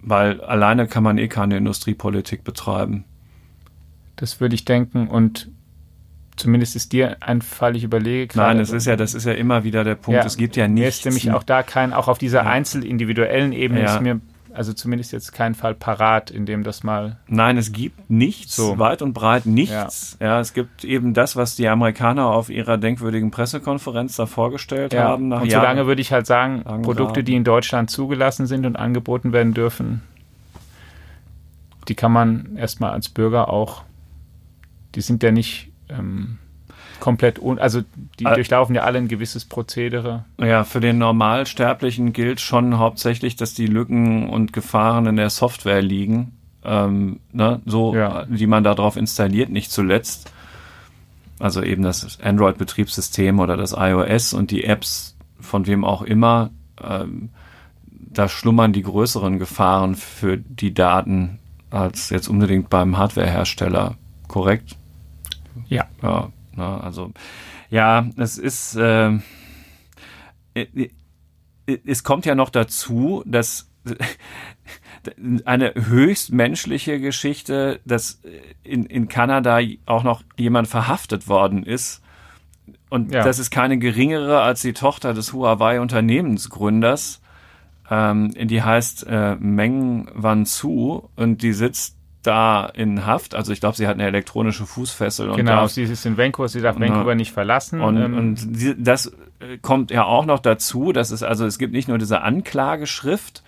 Weil 0.02 0.40
alleine 0.40 0.86
kann 0.86 1.02
man 1.02 1.18
eh 1.18 1.28
keine 1.28 1.58
Industriepolitik 1.58 2.42
betreiben. 2.42 3.04
Das 4.16 4.40
würde 4.40 4.54
ich 4.54 4.64
denken 4.64 5.08
und 5.08 5.50
zumindest 6.36 6.74
ist 6.74 6.92
dir 6.92 7.18
ein 7.20 7.42
Fall, 7.42 7.76
ich 7.76 7.84
überlege 7.84 8.28
gerade. 8.28 8.48
Nein, 8.48 8.58
das 8.58 8.70
ist 8.70 8.86
ja, 8.86 8.96
das 8.96 9.14
ist 9.14 9.26
ja 9.26 9.32
immer 9.32 9.64
wieder 9.64 9.84
der 9.84 9.94
Punkt. 9.94 10.20
Ja, 10.20 10.26
es 10.26 10.36
gibt 10.36 10.56
ja 10.56 10.66
nichts. 10.66 10.80
Mir 10.80 10.88
ist 10.88 11.04
nämlich 11.04 11.30
auch 11.32 11.42
da 11.42 11.62
kein, 11.62 11.92
auch 11.92 12.08
auf 12.08 12.18
dieser 12.18 12.44
ja. 12.44 12.50
einzelindividuellen 12.50 13.52
Ebene 13.52 13.82
ja. 13.82 13.94
ist 13.94 14.00
mir 14.00 14.20
also 14.52 14.72
zumindest 14.72 15.12
jetzt 15.12 15.32
kein 15.32 15.54
Fall 15.54 15.74
parat, 15.74 16.30
in 16.30 16.46
dem 16.46 16.62
das 16.62 16.82
mal. 16.82 17.18
Nein, 17.26 17.56
es 17.56 17.72
gibt 17.72 18.10
nichts, 18.10 18.56
so. 18.56 18.78
weit 18.78 19.02
und 19.02 19.12
breit 19.12 19.46
nichts. 19.46 20.16
Ja. 20.20 20.26
ja. 20.26 20.40
es 20.40 20.52
gibt 20.52 20.84
eben 20.84 21.14
das, 21.14 21.36
was 21.36 21.56
die 21.56 21.68
Amerikaner 21.68 22.26
auf 22.26 22.50
ihrer 22.50 22.78
denkwürdigen 22.78 23.30
Pressekonferenz 23.30 24.16
da 24.16 24.26
vorgestellt 24.26 24.92
ja. 24.92 25.04
haben. 25.04 25.32
und 25.32 25.50
solange 25.50 25.86
würde 25.86 26.00
ich 26.00 26.12
halt 26.12 26.26
sagen, 26.26 26.64
Produkte, 26.82 27.22
die 27.22 27.34
in 27.34 27.44
Deutschland 27.44 27.90
zugelassen 27.90 28.46
sind 28.46 28.66
und 28.66 28.76
angeboten 28.76 29.32
werden 29.32 29.54
dürfen, 29.54 30.02
die 31.88 31.94
kann 31.94 32.12
man 32.12 32.56
erstmal 32.56 32.90
als 32.90 33.08
Bürger 33.08 33.48
auch, 33.48 33.84
die 34.94 35.00
sind 35.00 35.22
ja 35.22 35.32
nicht. 35.32 35.70
Ähm, 35.88 36.38
komplett, 37.00 37.38
un 37.38 37.58
also 37.58 37.82
die 38.18 38.26
All 38.26 38.34
durchlaufen 38.34 38.74
ja 38.74 38.82
alle 38.82 38.98
ein 38.98 39.08
gewisses 39.08 39.44
Prozedere. 39.44 40.24
Ja, 40.38 40.64
für 40.64 40.80
den 40.80 40.98
Normalsterblichen 40.98 42.12
gilt 42.12 42.40
schon 42.40 42.78
hauptsächlich, 42.78 43.36
dass 43.36 43.54
die 43.54 43.66
Lücken 43.66 44.28
und 44.28 44.52
Gefahren 44.52 45.06
in 45.06 45.16
der 45.16 45.30
Software 45.30 45.82
liegen, 45.82 46.36
ähm, 46.64 47.20
ne, 47.32 47.60
so, 47.66 47.94
ja. 47.94 48.24
die 48.26 48.46
man 48.46 48.62
darauf 48.62 48.96
installiert, 48.96 49.50
nicht 49.50 49.70
zuletzt. 49.70 50.32
Also 51.38 51.62
eben 51.62 51.82
das 51.82 52.18
Android-Betriebssystem 52.22 53.40
oder 53.40 53.56
das 53.56 53.74
iOS 53.76 54.34
und 54.34 54.50
die 54.50 54.64
Apps 54.64 55.16
von 55.40 55.66
wem 55.66 55.84
auch 55.84 56.02
immer, 56.02 56.50
ähm, 56.82 57.30
da 58.12 58.28
schlummern 58.28 58.72
die 58.72 58.82
größeren 58.82 59.38
Gefahren 59.38 59.94
für 59.94 60.36
die 60.36 60.74
Daten 60.74 61.38
als 61.70 62.10
jetzt 62.10 62.28
unbedingt 62.28 62.68
beim 62.68 62.98
Hardwarehersteller, 62.98 63.94
korrekt? 64.28 64.76
Ja. 65.68 65.86
ja. 66.02 66.28
Ne? 66.60 66.82
Also 66.82 67.12
ja, 67.70 68.06
es 68.16 68.38
ist, 68.38 68.76
äh, 68.76 69.18
es 71.86 72.04
kommt 72.04 72.26
ja 72.26 72.34
noch 72.34 72.50
dazu, 72.50 73.22
dass 73.26 73.70
eine 75.44 75.74
höchst 75.74 76.32
menschliche 76.32 77.00
Geschichte, 77.00 77.80
dass 77.84 78.20
in, 78.62 78.84
in 78.84 79.08
Kanada 79.08 79.60
auch 79.86 80.02
noch 80.02 80.22
jemand 80.36 80.68
verhaftet 80.68 81.28
worden 81.28 81.62
ist. 81.64 82.02
Und 82.90 83.12
ja. 83.12 83.22
das 83.22 83.38
ist 83.38 83.50
keine 83.50 83.78
geringere 83.78 84.40
als 84.42 84.62
die 84.62 84.72
Tochter 84.72 85.14
des 85.14 85.32
Huawei-Unternehmensgründers. 85.32 87.22
Ähm, 87.88 88.32
die 88.34 88.62
heißt 88.62 89.06
äh, 89.08 89.36
Meng 89.36 90.08
Wanzhou 90.12 91.08
und 91.16 91.42
die 91.42 91.52
sitzt 91.52 91.96
da 92.22 92.66
in 92.66 93.06
Haft. 93.06 93.34
Also 93.34 93.52
ich 93.52 93.60
glaube, 93.60 93.76
sie 93.76 93.86
hat 93.86 93.94
eine 93.94 94.06
elektronische 94.06 94.66
Fußfessel. 94.66 95.30
Und 95.30 95.36
genau, 95.36 95.66
sie 95.66 95.82
ist 95.84 96.04
in 96.04 96.18
Vancouver, 96.18 96.48
sie 96.48 96.60
darf 96.60 96.78
Vancouver 96.78 97.14
nicht 97.14 97.32
verlassen. 97.32 97.80
Und, 97.80 97.96
ähm, 97.96 98.16
und 98.16 98.48
das 98.78 99.06
äh, 99.40 99.58
kommt 99.62 99.90
ja 99.90 100.04
auch 100.04 100.26
noch 100.26 100.38
dazu, 100.38 100.92
dass 100.92 101.10
es 101.10 101.22
also 101.22 101.46
es 101.46 101.58
gibt 101.58 101.72
nicht 101.72 101.88
nur 101.88 101.98
diese 101.98 102.20
Anklageschrift 102.20 103.42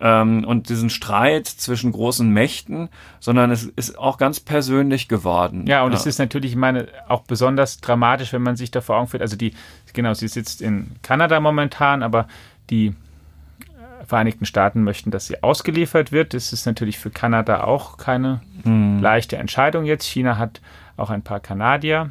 ähm, 0.00 0.44
und 0.44 0.68
diesen 0.68 0.90
Streit 0.90 1.46
zwischen 1.46 1.92
großen 1.92 2.28
Mächten, 2.28 2.88
sondern 3.20 3.52
es 3.52 3.64
ist 3.64 3.96
auch 3.98 4.18
ganz 4.18 4.40
persönlich 4.40 5.06
geworden. 5.06 5.66
Ja, 5.66 5.84
und 5.84 5.92
ja. 5.92 5.98
es 5.98 6.06
ist 6.06 6.18
natürlich, 6.18 6.52
ich 6.52 6.56
meine, 6.56 6.88
auch 7.08 7.22
besonders 7.22 7.80
dramatisch, 7.80 8.32
wenn 8.32 8.42
man 8.42 8.56
sich 8.56 8.72
da 8.72 8.80
vor 8.80 8.96
Augen 8.96 9.06
führt. 9.06 9.22
Also 9.22 9.36
die, 9.36 9.54
genau, 9.92 10.12
sie 10.14 10.26
sitzt 10.26 10.60
in 10.60 10.90
Kanada 11.02 11.38
momentan, 11.38 12.02
aber 12.02 12.26
die 12.68 12.94
Vereinigten 14.06 14.46
Staaten 14.46 14.82
möchten, 14.82 15.10
dass 15.10 15.26
sie 15.26 15.42
ausgeliefert 15.42 16.12
wird. 16.12 16.34
Das 16.34 16.52
ist 16.52 16.66
natürlich 16.66 16.98
für 16.98 17.10
Kanada 17.10 17.64
auch 17.64 17.96
keine 17.96 18.40
hm. 18.64 19.00
leichte 19.00 19.36
Entscheidung 19.36 19.84
jetzt. 19.84 20.04
China 20.04 20.38
hat 20.38 20.60
auch 20.96 21.10
ein 21.10 21.22
paar 21.22 21.40
Kanadier 21.40 22.10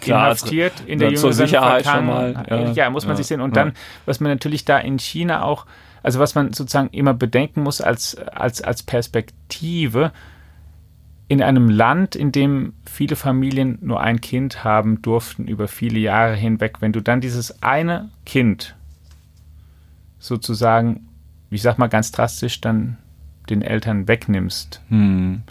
Klar, 0.00 0.26
inhaftiert 0.26 0.72
in 0.86 0.98
der 0.98 1.14
zur 1.14 1.32
Sicherheit 1.32 1.86
schon 1.86 2.06
mal. 2.06 2.44
Ja, 2.48 2.72
ja 2.72 2.90
muss 2.90 3.04
man 3.04 3.12
ja, 3.12 3.16
sich 3.16 3.26
sehen. 3.26 3.40
Und 3.40 3.56
ja. 3.56 3.64
dann, 3.64 3.74
was 4.06 4.20
man 4.20 4.30
natürlich 4.30 4.64
da 4.64 4.78
in 4.78 4.98
China 4.98 5.44
auch, 5.44 5.66
also 6.02 6.18
was 6.18 6.34
man 6.34 6.52
sozusagen 6.52 6.88
immer 6.90 7.14
bedenken 7.14 7.62
muss 7.62 7.80
als, 7.80 8.16
als, 8.16 8.62
als 8.62 8.82
Perspektive, 8.82 10.12
in 11.28 11.44
einem 11.44 11.68
Land, 11.68 12.16
in 12.16 12.32
dem 12.32 12.72
viele 12.84 13.14
Familien 13.14 13.78
nur 13.82 14.00
ein 14.00 14.20
Kind 14.20 14.64
haben 14.64 15.00
durften 15.00 15.46
über 15.46 15.68
viele 15.68 16.00
Jahre 16.00 16.34
hinweg, 16.34 16.78
wenn 16.80 16.92
du 16.92 17.00
dann 17.00 17.20
dieses 17.20 17.62
eine 17.62 18.10
Kind 18.26 18.74
sozusagen, 20.20 21.08
ich 21.50 21.62
sag 21.62 21.78
mal 21.78 21.88
ganz 21.88 22.12
drastisch, 22.12 22.60
dann 22.60 22.98
den 23.48 23.62
Eltern 23.62 24.06
wegnimmst. 24.06 24.80
Hm. 24.88 25.42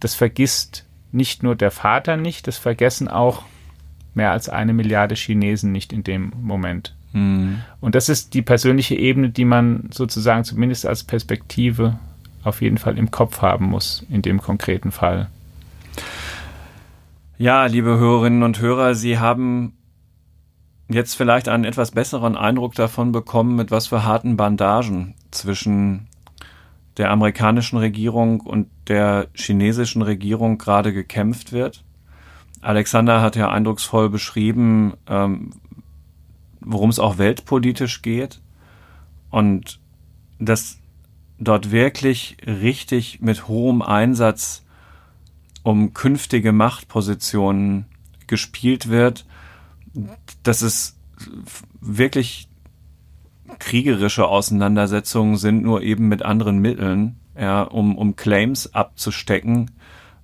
Das 0.00 0.14
vergisst 0.14 0.84
nicht 1.12 1.42
nur 1.44 1.54
der 1.54 1.70
Vater 1.70 2.16
nicht, 2.16 2.48
das 2.48 2.58
vergessen 2.58 3.06
auch 3.06 3.44
mehr 4.14 4.32
als 4.32 4.48
eine 4.48 4.72
Milliarde 4.72 5.14
Chinesen 5.14 5.70
nicht 5.70 5.92
in 5.92 6.02
dem 6.02 6.32
Moment. 6.40 6.94
Hm. 7.12 7.60
Und 7.80 7.94
das 7.94 8.08
ist 8.08 8.34
die 8.34 8.42
persönliche 8.42 8.96
Ebene, 8.96 9.30
die 9.30 9.44
man 9.44 9.90
sozusagen 9.92 10.44
zumindest 10.44 10.86
als 10.86 11.04
Perspektive 11.04 11.98
auf 12.42 12.62
jeden 12.62 12.78
Fall 12.78 12.98
im 12.98 13.10
Kopf 13.10 13.42
haben 13.42 13.66
muss, 13.66 14.04
in 14.08 14.22
dem 14.22 14.40
konkreten 14.40 14.90
Fall. 14.90 15.28
Ja, 17.38 17.66
liebe 17.66 17.98
Hörerinnen 17.98 18.42
und 18.42 18.60
Hörer, 18.60 18.94
Sie 18.94 19.18
haben 19.18 19.75
jetzt 20.88 21.14
vielleicht 21.14 21.48
einen 21.48 21.64
etwas 21.64 21.90
besseren 21.90 22.36
Eindruck 22.36 22.74
davon 22.74 23.12
bekommen, 23.12 23.56
mit 23.56 23.70
was 23.70 23.88
für 23.88 24.04
harten 24.04 24.36
Bandagen 24.36 25.14
zwischen 25.30 26.08
der 26.96 27.10
amerikanischen 27.10 27.76
Regierung 27.76 28.40
und 28.40 28.68
der 28.88 29.28
chinesischen 29.34 30.02
Regierung 30.02 30.58
gerade 30.58 30.92
gekämpft 30.92 31.52
wird. 31.52 31.84
Alexander 32.62 33.20
hat 33.20 33.36
ja 33.36 33.50
eindrucksvoll 33.50 34.08
beschrieben, 34.08 34.94
ähm, 35.06 35.52
worum 36.60 36.90
es 36.90 36.98
auch 36.98 37.18
weltpolitisch 37.18 38.02
geht 38.02 38.40
und 39.30 39.78
dass 40.38 40.78
dort 41.38 41.70
wirklich 41.70 42.38
richtig 42.46 43.20
mit 43.20 43.46
hohem 43.46 43.82
Einsatz 43.82 44.64
um 45.62 45.92
künftige 45.92 46.52
Machtpositionen 46.52 47.86
gespielt 48.26 48.88
wird 48.88 49.26
dass 50.42 50.62
es 50.62 50.96
wirklich 51.80 52.48
kriegerische 53.58 54.26
Auseinandersetzungen 54.26 55.36
sind, 55.36 55.62
nur 55.62 55.82
eben 55.82 56.08
mit 56.08 56.22
anderen 56.22 56.58
Mitteln, 56.58 57.20
ja, 57.38 57.62
um, 57.62 57.96
um 57.96 58.16
Claims 58.16 58.74
abzustecken, 58.74 59.70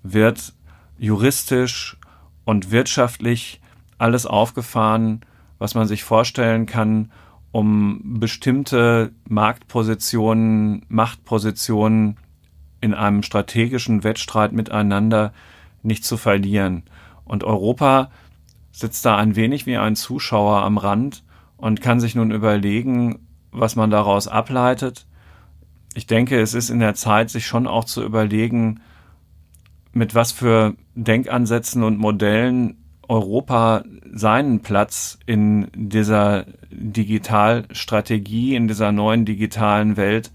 wird 0.02 0.54
juristisch 0.98 1.96
und 2.44 2.70
wirtschaftlich 2.70 3.60
alles 3.98 4.26
aufgefahren, 4.26 5.20
was 5.58 5.74
man 5.74 5.86
sich 5.86 6.04
vorstellen 6.04 6.66
kann, 6.66 7.12
um 7.52 8.18
bestimmte 8.18 9.12
Marktpositionen, 9.28 10.84
Machtpositionen 10.88 12.16
in 12.80 12.94
einem 12.94 13.22
strategischen 13.22 14.02
Wettstreit 14.02 14.52
miteinander 14.52 15.32
nicht 15.82 16.04
zu 16.04 16.16
verlieren. 16.16 16.82
Und 17.24 17.44
Europa 17.44 18.10
sitzt 18.72 19.04
da 19.04 19.16
ein 19.16 19.36
wenig 19.36 19.66
wie 19.66 19.76
ein 19.76 19.94
Zuschauer 19.94 20.62
am 20.62 20.78
Rand 20.78 21.22
und 21.56 21.80
kann 21.80 22.00
sich 22.00 22.14
nun 22.14 22.32
überlegen, 22.32 23.28
was 23.52 23.76
man 23.76 23.90
daraus 23.90 24.26
ableitet. 24.26 25.06
Ich 25.94 26.06
denke, 26.06 26.40
es 26.40 26.54
ist 26.54 26.70
in 26.70 26.80
der 26.80 26.94
Zeit, 26.94 27.30
sich 27.30 27.46
schon 27.46 27.66
auch 27.66 27.84
zu 27.84 28.02
überlegen, 28.02 28.80
mit 29.92 30.14
was 30.14 30.32
für 30.32 30.74
Denkansätzen 30.94 31.82
und 31.82 31.98
Modellen 31.98 32.78
Europa 33.08 33.84
seinen 34.10 34.60
Platz 34.60 35.18
in 35.26 35.68
dieser 35.74 36.46
Digitalstrategie, 36.70 38.54
in 38.54 38.68
dieser 38.68 38.90
neuen 38.90 39.26
digitalen 39.26 39.98
Welt 39.98 40.30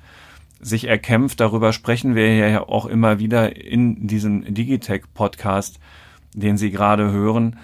sich 0.60 0.88
erkämpft. 0.88 1.40
Darüber 1.40 1.74
sprechen 1.74 2.14
wir 2.16 2.36
ja 2.36 2.68
auch 2.68 2.86
immer 2.86 3.20
wieder 3.20 3.56
in 3.56 4.08
diesem 4.08 4.54
Digitech-Podcast, 4.54 5.80
den 6.34 6.58
Sie 6.58 6.70
gerade 6.72 7.12
hören. 7.12 7.58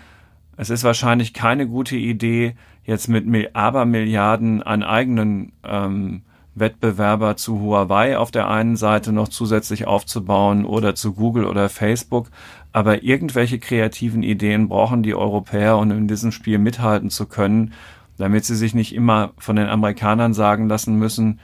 Es 0.56 0.70
ist 0.70 0.84
wahrscheinlich 0.84 1.34
keine 1.34 1.68
gute 1.68 1.96
Idee, 1.96 2.56
jetzt 2.86 3.08
mit 3.08 3.56
Abermilliarden 3.56 4.62
an 4.62 4.84
eigenen 4.84 5.54
ähm, 5.64 6.22
Wettbewerber 6.56 7.36
zu 7.36 7.60
Huawei 7.60 8.18
auf 8.18 8.30
der 8.30 8.48
einen 8.50 8.76
Seite 8.76 9.12
noch 9.12 9.28
zusätzlich 9.28 9.88
aufzubauen 9.88 10.66
oder 10.66 10.94
zu 10.94 11.14
Google 11.14 11.46
oder 11.46 11.70
Facebook. 11.70 12.30
Aber 12.72 13.04
irgendwelche 13.04 13.60
kreativen 13.60 14.24
Ideen 14.24 14.68
brauchen 14.70 15.04
die 15.04 15.16
Europäer, 15.16 15.78
um 15.78 15.90
in 15.92 16.08
diesem 16.08 16.32
Spiel 16.32 16.60
mithalten 16.60 17.10
zu 17.10 17.26
können, 17.26 17.74
damit 18.18 18.46
sie 18.46 18.56
sich 18.56 18.76
nicht 18.76 18.94
immer 18.94 19.32
von 19.38 19.56
den 19.56 19.68
Amerikanern 19.68 20.34
sagen 20.34 20.68
lassen 20.68 20.96
müssen, 20.96 21.40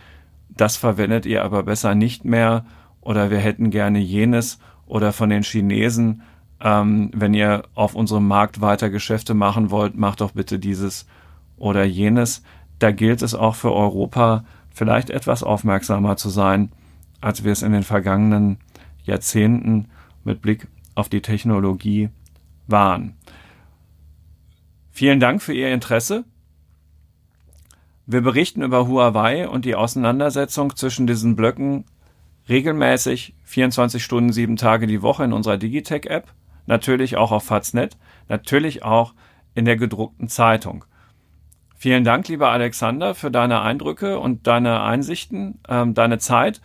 das 0.49 0.77
verwendet 0.77 1.25
ihr 1.25 1.43
aber 1.43 1.63
besser 1.63 1.95
nicht 1.95 2.25
mehr 2.25 2.65
oder 3.01 3.31
wir 3.31 3.37
hätten 3.37 3.71
gerne 3.71 3.99
jenes 3.99 4.59
oder 4.85 5.13
von 5.13 5.29
den 5.29 5.43
Chinesen, 5.43 6.21
ähm, 6.61 7.11
wenn 7.13 7.33
ihr 7.33 7.63
auf 7.75 7.95
unserem 7.95 8.27
Markt 8.27 8.61
weiter 8.61 8.89
Geschäfte 8.89 9.33
machen 9.33 9.71
wollt, 9.71 9.95
macht 9.95 10.21
doch 10.21 10.31
bitte 10.31 10.59
dieses 10.59 11.05
oder 11.57 11.83
jenes. 11.83 12.43
Da 12.79 12.91
gilt 12.91 13.21
es 13.21 13.35
auch 13.35 13.55
für 13.55 13.73
Europa 13.73 14.43
vielleicht 14.69 15.09
etwas 15.09 15.43
aufmerksamer 15.43 16.17
zu 16.17 16.29
sein, 16.29 16.71
als 17.21 17.43
wir 17.43 17.51
es 17.51 17.61
in 17.61 17.71
den 17.71 17.83
vergangenen 17.83 18.57
Jahrzehnten 19.03 19.87
mit 20.23 20.41
Blick 20.41 20.67
auf 20.95 21.09
die 21.09 21.21
Technologie 21.21 22.09
waren. 22.67 23.15
Vielen 24.91 25.19
Dank 25.19 25.41
für 25.41 25.53
Ihr 25.53 25.73
Interesse. 25.73 26.25
Wir 28.05 28.21
berichten 28.21 28.63
über 28.63 28.87
Huawei 28.87 29.47
und 29.47 29.65
die 29.65 29.75
Auseinandersetzung 29.75 30.75
zwischen 30.75 31.07
diesen 31.07 31.35
Blöcken 31.35 31.85
regelmäßig 32.49 33.35
24 33.43 34.03
Stunden, 34.03 34.33
sieben 34.33 34.55
Tage 34.55 34.87
die 34.87 35.01
Woche 35.01 35.23
in 35.23 35.33
unserer 35.33 35.57
Digitech-App 35.57 36.33
natürlich 36.69 37.17
auch 37.17 37.33
auf 37.33 37.43
Faznet, 37.43 37.97
natürlich 38.29 38.83
auch 38.83 39.13
in 39.55 39.65
der 39.65 39.75
gedruckten 39.75 40.29
Zeitung. 40.29 40.85
Vielen 41.75 42.03
Dank, 42.03 42.27
lieber 42.27 42.51
Alexander, 42.51 43.15
für 43.15 43.31
deine 43.31 43.61
Eindrücke 43.61 44.19
und 44.19 44.47
deine 44.47 44.81
Einsichten, 44.83 45.59
ähm, 45.67 45.93
deine 45.93 46.19
Zeit 46.19 46.61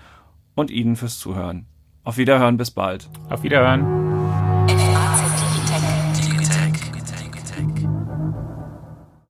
und 0.54 0.70
Ihnen 0.70 0.96
fürs 0.96 1.18
Zuhören. 1.18 1.66
Auf 2.04 2.18
Wiederhören, 2.18 2.56
bis 2.56 2.70
bald. 2.70 3.08
Auf 3.30 3.42
Wiederhören. 3.42 4.13